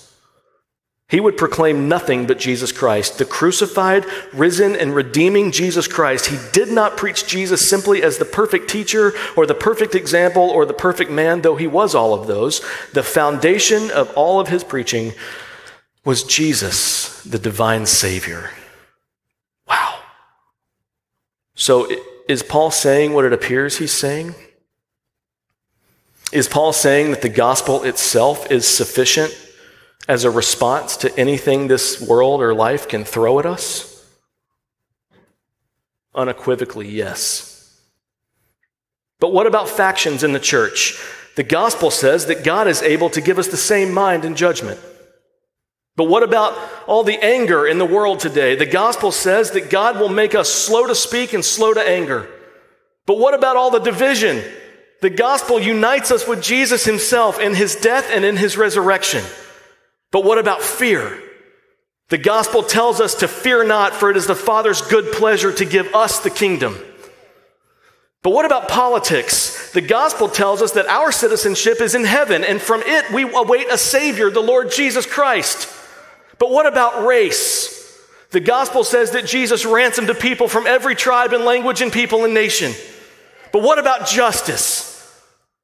He 1.07 1.19
would 1.19 1.37
proclaim 1.37 1.87
nothing 1.87 2.25
but 2.25 2.39
Jesus 2.39 2.71
Christ, 2.71 3.19
the 3.19 3.25
crucified, 3.25 4.05
risen, 4.33 4.75
and 4.75 4.95
redeeming 4.95 5.51
Jesus 5.51 5.87
Christ. 5.87 6.25
He 6.25 6.39
did 6.51 6.71
not 6.71 6.97
preach 6.97 7.27
Jesus 7.27 7.69
simply 7.69 8.01
as 8.01 8.17
the 8.17 8.25
perfect 8.25 8.67
teacher 8.67 9.13
or 9.37 9.45
the 9.45 9.53
perfect 9.53 9.93
example 9.93 10.49
or 10.49 10.65
the 10.65 10.73
perfect 10.73 11.11
man, 11.11 11.41
though 11.41 11.55
he 11.55 11.67
was 11.67 11.93
all 11.93 12.15
of 12.15 12.25
those. 12.25 12.61
The 12.93 13.03
foundation 13.03 13.91
of 13.91 14.11
all 14.15 14.39
of 14.39 14.47
his 14.47 14.63
preaching 14.63 15.13
was 16.03 16.23
Jesus, 16.23 17.21
the 17.21 17.37
divine 17.37 17.85
Savior. 17.85 18.49
Wow. 19.67 19.99
So, 21.53 21.85
it, 21.91 21.99
is 22.27 22.43
Paul 22.43 22.71
saying 22.71 23.13
what 23.13 23.25
it 23.25 23.33
appears 23.33 23.77
he's 23.77 23.91
saying? 23.91 24.35
Is 26.31 26.47
Paul 26.47 26.73
saying 26.73 27.11
that 27.11 27.21
the 27.21 27.29
gospel 27.29 27.83
itself 27.83 28.49
is 28.49 28.67
sufficient 28.67 29.37
as 30.07 30.23
a 30.23 30.31
response 30.31 30.97
to 30.97 31.17
anything 31.17 31.67
this 31.67 32.01
world 32.01 32.41
or 32.41 32.53
life 32.53 32.87
can 32.87 33.03
throw 33.03 33.39
at 33.39 33.45
us? 33.45 33.89
Unequivocally, 36.15 36.89
yes. 36.89 37.79
But 39.19 39.31
what 39.31 39.47
about 39.47 39.69
factions 39.69 40.23
in 40.23 40.33
the 40.33 40.39
church? 40.39 40.99
The 41.35 41.43
gospel 41.43 41.91
says 41.91 42.25
that 42.27 42.43
God 42.43 42.67
is 42.67 42.81
able 42.81 43.09
to 43.11 43.21
give 43.21 43.39
us 43.39 43.47
the 43.47 43.57
same 43.57 43.93
mind 43.93 44.25
in 44.25 44.35
judgment. 44.35 44.79
But 45.95 46.05
what 46.05 46.23
about 46.23 46.57
all 46.87 47.03
the 47.03 47.23
anger 47.23 47.67
in 47.67 47.77
the 47.77 47.85
world 47.85 48.19
today? 48.19 48.55
The 48.55 48.65
gospel 48.65 49.11
says 49.11 49.51
that 49.51 49.69
God 49.69 49.99
will 49.99 50.09
make 50.09 50.33
us 50.33 50.51
slow 50.51 50.87
to 50.87 50.95
speak 50.95 51.33
and 51.33 51.45
slow 51.45 51.73
to 51.73 51.87
anger. 51.87 52.27
But 53.05 53.19
what 53.19 53.35
about 53.35 53.57
all 53.57 53.69
the 53.69 53.79
division? 53.79 54.43
The 55.01 55.11
gospel 55.11 55.59
unites 55.59 56.09
us 56.09 56.27
with 56.27 56.41
Jesus 56.41 56.85
himself 56.85 57.39
in 57.39 57.53
his 57.53 57.75
death 57.75 58.09
and 58.09 58.25
in 58.25 58.37
his 58.37 58.57
resurrection. 58.57 59.23
But 60.11 60.23
what 60.23 60.39
about 60.39 60.61
fear? 60.61 61.21
The 62.09 62.17
gospel 62.17 62.63
tells 62.63 62.99
us 62.99 63.15
to 63.15 63.27
fear 63.27 63.63
not, 63.63 63.93
for 63.93 64.09
it 64.09 64.17
is 64.17 64.27
the 64.27 64.35
Father's 64.35 64.81
good 64.81 65.13
pleasure 65.13 65.51
to 65.53 65.65
give 65.65 65.93
us 65.93 66.19
the 66.19 66.29
kingdom. 66.29 66.77
But 68.21 68.31
what 68.31 68.45
about 68.45 68.69
politics? 68.69 69.71
The 69.73 69.81
gospel 69.81 70.29
tells 70.29 70.61
us 70.61 70.71
that 70.71 70.87
our 70.87 71.11
citizenship 71.11 71.81
is 71.81 71.93
in 71.93 72.05
heaven, 72.05 72.43
and 72.43 72.61
from 72.61 72.81
it 72.85 73.11
we 73.11 73.23
await 73.23 73.67
a 73.69 73.77
Savior, 73.77 74.29
the 74.29 74.41
Lord 74.41 74.71
Jesus 74.71 75.05
Christ. 75.05 75.67
But 76.43 76.51
what 76.51 76.65
about 76.65 77.05
race? 77.05 78.05
The 78.31 78.41
gospel 78.41 78.83
says 78.83 79.11
that 79.11 79.25
Jesus 79.25 79.65
ransomed 79.65 80.09
a 80.09 80.13
people 80.13 80.49
from 80.49 80.67
every 80.67 80.93
tribe 80.93 81.31
and 81.31 81.45
language 81.45 81.79
and 81.79 81.89
people 81.89 82.25
and 82.25 82.33
nation. 82.33 82.73
But 83.53 83.61
what 83.63 83.79
about 83.79 84.07
justice? 84.07 84.89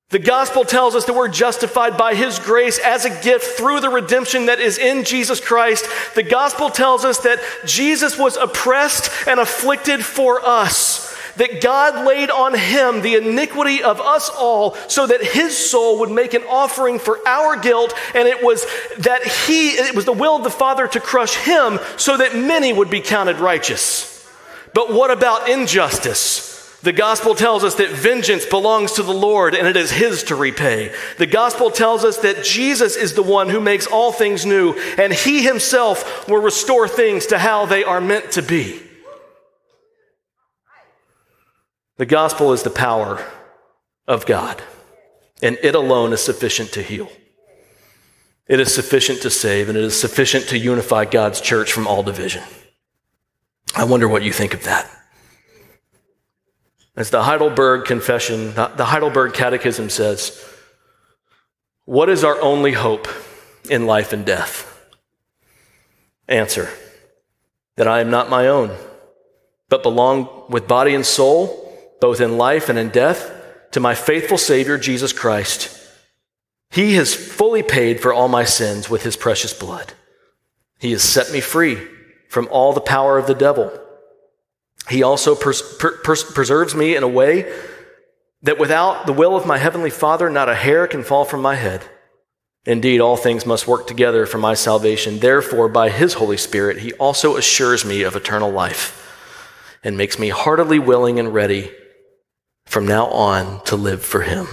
The 0.08 0.20
gospel 0.20 0.64
tells 0.64 0.96
us 0.96 1.04
that 1.04 1.16
we're 1.16 1.28
justified 1.28 1.98
by 1.98 2.16
his 2.16 2.40
grace 2.40 2.80
as 2.80 3.04
a 3.04 3.22
gift 3.22 3.58
through 3.58 3.82
the 3.82 3.90
redemption 3.90 4.46
that 4.46 4.62
is 4.62 4.78
in 4.78 5.04
Jesus 5.04 5.42
Christ. 5.42 5.86
The 6.16 6.24
gospel 6.24 6.70
tells 6.70 7.04
us 7.04 7.18
that 7.24 7.42
Jesus 7.66 8.18
was 8.18 8.38
oppressed 8.38 9.12
and 9.28 9.38
afflicted 9.38 10.06
for 10.06 10.40
us 10.42 11.09
that 11.38 11.62
God 11.62 12.06
laid 12.06 12.30
on 12.30 12.54
him 12.54 13.02
the 13.02 13.16
iniquity 13.16 13.84
of 13.84 14.00
us 14.02 14.30
all 14.30 14.76
so 14.88 15.08
that 15.08 15.24
his 15.24 15.58
soul 15.58 16.00
would 16.00 16.12
make 16.12 16.34
an 16.34 16.44
offering 16.44 17.00
for 17.00 17.20
our 17.28 17.58
guilt 17.58 17.94
and 18.14 18.28
it 18.28 18.44
was 18.44 18.66
that 18.98 19.24
he 19.26 19.70
it 19.70 19.96
was 19.96 20.06
the 20.06 20.14
will 20.14 20.36
of 20.36 20.44
the 20.44 20.50
father 20.50 20.88
to 20.88 21.00
crush 21.00 21.36
him 21.36 21.80
so 21.98 22.18
that 22.18 22.36
many 22.36 22.74
would 22.74 22.90
be 22.90 23.02
counted 23.02 23.38
righteous 23.38 24.28
but 24.74 24.94
what 24.94 25.12
about 25.12 25.50
injustice 25.50 26.50
the 26.82 26.94
gospel 26.94 27.36
tells 27.36 27.66
us 27.66 27.76
that 27.76 27.90
vengeance 27.90 28.46
belongs 28.46 28.94
to 28.94 29.04
the 29.04 29.14
Lord 29.14 29.54
and 29.54 29.68
it 29.68 29.76
is 29.76 29.92
His 29.92 30.24
to 30.26 30.36
repay. 30.36 30.94
The 31.18 31.28
gospel 31.28 31.72
tells 31.72 32.06
us 32.06 32.18
that 32.20 32.46
Jesus 32.46 32.96
is 32.96 33.14
the 33.14 33.24
one 33.24 33.50
who 33.50 33.60
makes 33.60 33.86
all 33.86 34.14
things 34.14 34.46
new 34.46 34.74
and 34.98 35.12
He 35.12 35.44
Himself 35.44 36.30
will 36.30 36.42
restore 36.42 36.88
things 36.88 37.26
to 37.28 37.38
how 37.38 37.66
they 37.66 37.84
are 37.84 38.00
meant 38.00 38.32
to 38.32 38.42
be. 38.42 38.82
The 42.00 42.06
gospel 42.06 42.54
is 42.54 42.64
the 42.64 42.70
power 42.70 43.22
of 44.08 44.26
God, 44.26 44.64
and 45.42 45.58
it 45.62 45.76
alone 45.76 46.14
is 46.14 46.22
sufficient 46.22 46.72
to 46.72 46.82
heal. 46.82 47.12
It 48.48 48.62
is 48.62 48.74
sufficient 48.74 49.22
to 49.24 49.30
save, 49.30 49.68
and 49.68 49.78
it 49.78 49.84
is 49.84 50.00
sufficient 50.00 50.48
to 50.48 50.58
unify 50.58 51.04
God's 51.04 51.42
church 51.42 51.74
from 51.74 51.88
all 51.88 52.02
division. 52.02 52.42
I 53.76 53.84
wonder 53.84 54.08
what 54.08 54.24
you 54.24 54.32
think 54.32 54.54
of 54.54 54.64
that. 54.64 54.90
As 56.96 57.10
the 57.10 57.24
Heidelberg 57.24 57.84
Confession, 57.84 58.54
the 58.54 58.86
Heidelberg 58.86 59.34
Catechism 59.34 59.90
says, 59.90 60.42
What 61.84 62.08
is 62.08 62.24
our 62.24 62.40
only 62.40 62.72
hope 62.72 63.10
in 63.70 63.86
life 63.86 64.14
and 64.14 64.26
death? 64.26 64.88
Answer 66.30 66.70
that 67.76 67.90
I 67.90 68.00
am 68.00 68.10
not 68.10 68.30
my 68.30 68.48
own, 68.48 68.74
but 69.68 69.84
belong 69.84 70.46
with 70.48 70.66
body 70.66 70.96
and 70.96 71.06
soul, 71.06 71.66
both 72.00 72.22
in 72.22 72.38
life 72.38 72.70
and 72.70 72.80
in 72.80 72.90
death, 72.90 73.32
to 73.72 73.80
my 73.80 73.96
faithful 73.96 74.38
Savior, 74.38 74.78
Jesus 74.78 75.14
Christ. 75.14 75.76
He 76.72 76.94
has 76.96 77.16
fully 77.16 77.64
paid 77.64 78.00
for 78.00 78.14
all 78.14 78.28
my 78.28 78.44
sins 78.44 78.90
with 78.90 79.04
his 79.04 79.16
precious 79.16 79.54
blood. 79.54 79.94
He 80.80 80.92
has 80.92 81.04
set 81.04 81.32
me 81.32 81.40
free 81.40 81.78
from 82.30 82.48
all 82.52 82.74
the 82.74 82.82
power 82.82 83.18
of 83.18 83.28
the 83.28 83.34
devil. 83.34 83.72
He 84.90 85.04
also 85.04 85.36
pers- 85.36 85.78
per- 85.78 85.98
preserves 86.04 86.74
me 86.76 86.96
in 86.96 87.04
a 87.04 87.08
way 87.08 87.52
that 88.42 88.60
without 88.60 89.06
the 89.06 89.14
will 89.14 89.36
of 89.36 89.46
my 89.46 89.58
heavenly 89.58 89.90
Father, 89.90 90.30
not 90.30 90.50
a 90.50 90.56
hair 90.56 90.88
can 90.88 91.04
fall 91.04 91.26
from 91.26 91.42
my 91.42 91.56
head. 91.56 91.84
Indeed, 92.66 93.02
all 93.02 93.18
things 93.18 93.46
must 93.46 93.68
work 93.68 93.88
together 93.88 94.26
for 94.26 94.38
my 94.38 94.54
salvation. 94.54 95.20
Therefore, 95.20 95.70
by 95.70 95.90
his 95.90 96.16
Holy 96.16 96.38
Spirit, 96.38 96.80
he 96.80 96.94
also 96.94 97.36
assures 97.36 97.84
me 97.84 98.04
of 98.04 98.16
eternal 98.16 98.52
life 98.52 98.96
and 99.84 99.98
makes 99.98 100.20
me 100.20 100.30
heartily 100.30 100.78
willing 100.78 101.20
and 101.20 101.34
ready 101.34 101.72
from 102.70 102.86
now 102.86 103.08
on 103.08 103.64
to 103.64 103.76
live 103.76 104.06
for 104.06 104.22
him. 104.22 104.48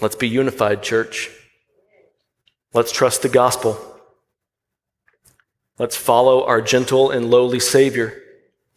Let's 0.00 0.16
be 0.16 0.26
unified, 0.26 0.82
church. 0.82 1.30
Let's 2.72 2.92
trust 2.92 3.20
the 3.20 3.28
gospel. 3.28 3.78
Let's 5.78 5.96
follow 5.96 6.46
our 6.46 6.62
gentle 6.62 7.10
and 7.10 7.30
lowly 7.30 7.60
Savior 7.60 8.22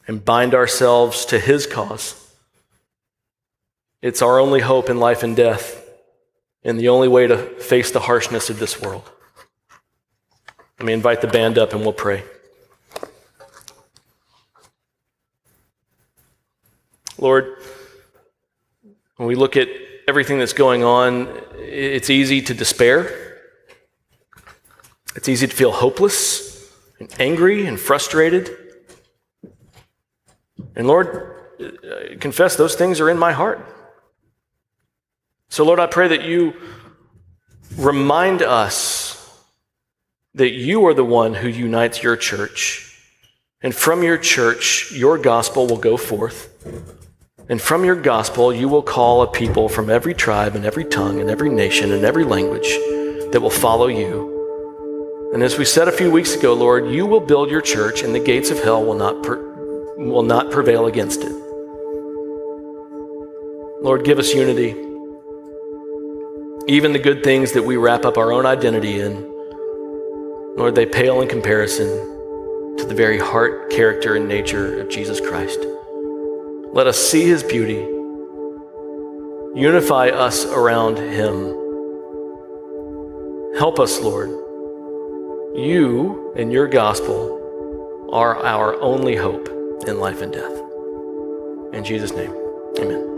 and 0.09 0.25
bind 0.25 0.53
ourselves 0.53 1.23
to 1.27 1.39
his 1.39 1.65
cause. 1.65 2.33
It's 4.01 4.21
our 4.21 4.39
only 4.39 4.59
hope 4.59 4.89
in 4.89 4.99
life 4.99 5.23
and 5.23 5.33
death 5.33 5.89
and 6.65 6.77
the 6.77 6.89
only 6.89 7.07
way 7.07 7.27
to 7.27 7.37
face 7.37 7.91
the 7.91 8.01
harshness 8.01 8.49
of 8.49 8.59
this 8.59 8.81
world. 8.81 9.09
Let 10.79 10.85
me 10.85 10.91
invite 10.91 11.21
the 11.21 11.27
band 11.27 11.57
up 11.57 11.71
and 11.71 11.79
we'll 11.79 11.93
pray. 11.93 12.25
Lord, 17.17 17.57
when 19.15 19.27
we 19.27 19.35
look 19.35 19.57
at 19.57 19.67
everything 20.07 20.39
that's 20.39 20.53
going 20.53 20.83
on, 20.83 21.27
it's 21.55 22.09
easy 22.09 22.41
to 22.43 22.53
despair. 22.53 23.39
It's 25.15 25.27
easy 25.27 25.47
to 25.47 25.55
feel 25.55 25.71
hopeless 25.71 26.71
and 26.99 27.09
angry 27.19 27.65
and 27.65 27.79
frustrated. 27.79 28.55
And 30.75 30.87
Lord, 30.87 31.33
uh, 31.59 32.17
confess 32.19 32.55
those 32.55 32.75
things 32.75 32.99
are 32.99 33.09
in 33.09 33.17
my 33.17 33.33
heart. 33.33 33.65
So, 35.49 35.65
Lord, 35.65 35.79
I 35.79 35.87
pray 35.87 36.09
that 36.09 36.23
you 36.23 36.53
remind 37.77 38.43
us 38.43 39.15
that 40.35 40.51
you 40.51 40.85
are 40.85 40.93
the 40.93 41.03
one 41.03 41.33
who 41.33 41.47
unites 41.47 42.03
your 42.03 42.15
church. 42.15 42.83
And 43.61 43.73
from 43.73 44.03
your 44.03 44.19
church, 44.19 44.91
your 44.91 45.17
gospel 45.17 45.65
will 45.65 45.77
go 45.77 45.97
forth. 45.97 46.53
And 47.49 47.61
from 47.61 47.85
your 47.85 47.95
gospel, 47.95 48.53
you 48.53 48.67
will 48.67 48.81
call 48.81 49.21
a 49.21 49.27
people 49.27 49.69
from 49.69 49.89
every 49.89 50.13
tribe 50.13 50.55
and 50.55 50.65
every 50.65 50.83
tongue 50.83 51.21
and 51.21 51.29
every 51.29 51.49
nation 51.49 51.91
and 51.91 52.03
every 52.03 52.23
language 52.23 52.69
that 53.31 53.39
will 53.41 53.49
follow 53.49 53.87
you. 53.87 55.31
And 55.33 55.43
as 55.43 55.57
we 55.57 55.65
said 55.65 55.87
a 55.87 55.91
few 55.91 56.11
weeks 56.11 56.35
ago, 56.35 56.53
Lord, 56.53 56.89
you 56.89 57.05
will 57.05 57.19
build 57.19 57.49
your 57.49 57.61
church, 57.61 58.01
and 58.01 58.13
the 58.15 58.19
gates 58.19 58.49
of 58.49 58.63
hell 58.63 58.83
will 58.83 58.95
not, 58.95 59.23
per- 59.23 59.95
will 59.97 60.23
not 60.23 60.51
prevail 60.51 60.87
against 60.87 61.21
it. 61.21 61.31
Lord, 63.81 64.03
give 64.03 64.19
us 64.19 64.33
unity 64.33 64.87
even 66.67 66.91
the 66.91 66.99
good 66.99 67.23
things 67.23 67.53
that 67.53 67.63
we 67.63 67.77
wrap 67.77 68.03
up 68.03 68.17
our 68.17 68.33
own 68.33 68.45
identity 68.45 68.99
in, 68.99 69.15
Lord, 70.57 70.75
they 70.75 70.85
pale 70.85 71.21
in 71.21 71.29
comparison 71.29 71.87
to 72.77 72.85
the 72.85 72.93
very 72.93 73.17
heart, 73.17 73.69
character, 73.71 74.15
and 74.15 74.27
nature 74.27 74.81
of 74.81 74.89
Jesus 74.89 75.21
Christ. 75.21 75.59
Let 76.73 76.87
us 76.87 76.97
see 76.97 77.23
his 77.23 77.43
beauty, 77.43 77.79
unify 79.59 80.09
us 80.09 80.45
around 80.45 80.97
him. 80.97 81.55
Help 83.57 83.79
us, 83.79 83.99
Lord. 83.99 84.29
You 85.57 86.33
and 86.37 86.51
your 86.53 86.67
gospel 86.67 88.09
are 88.11 88.45
our 88.45 88.79
only 88.81 89.15
hope 89.15 89.49
in 89.87 89.99
life 89.99 90.21
and 90.21 90.31
death. 90.31 90.61
In 91.73 91.83
Jesus' 91.83 92.11
name, 92.11 92.33
amen. 92.79 93.16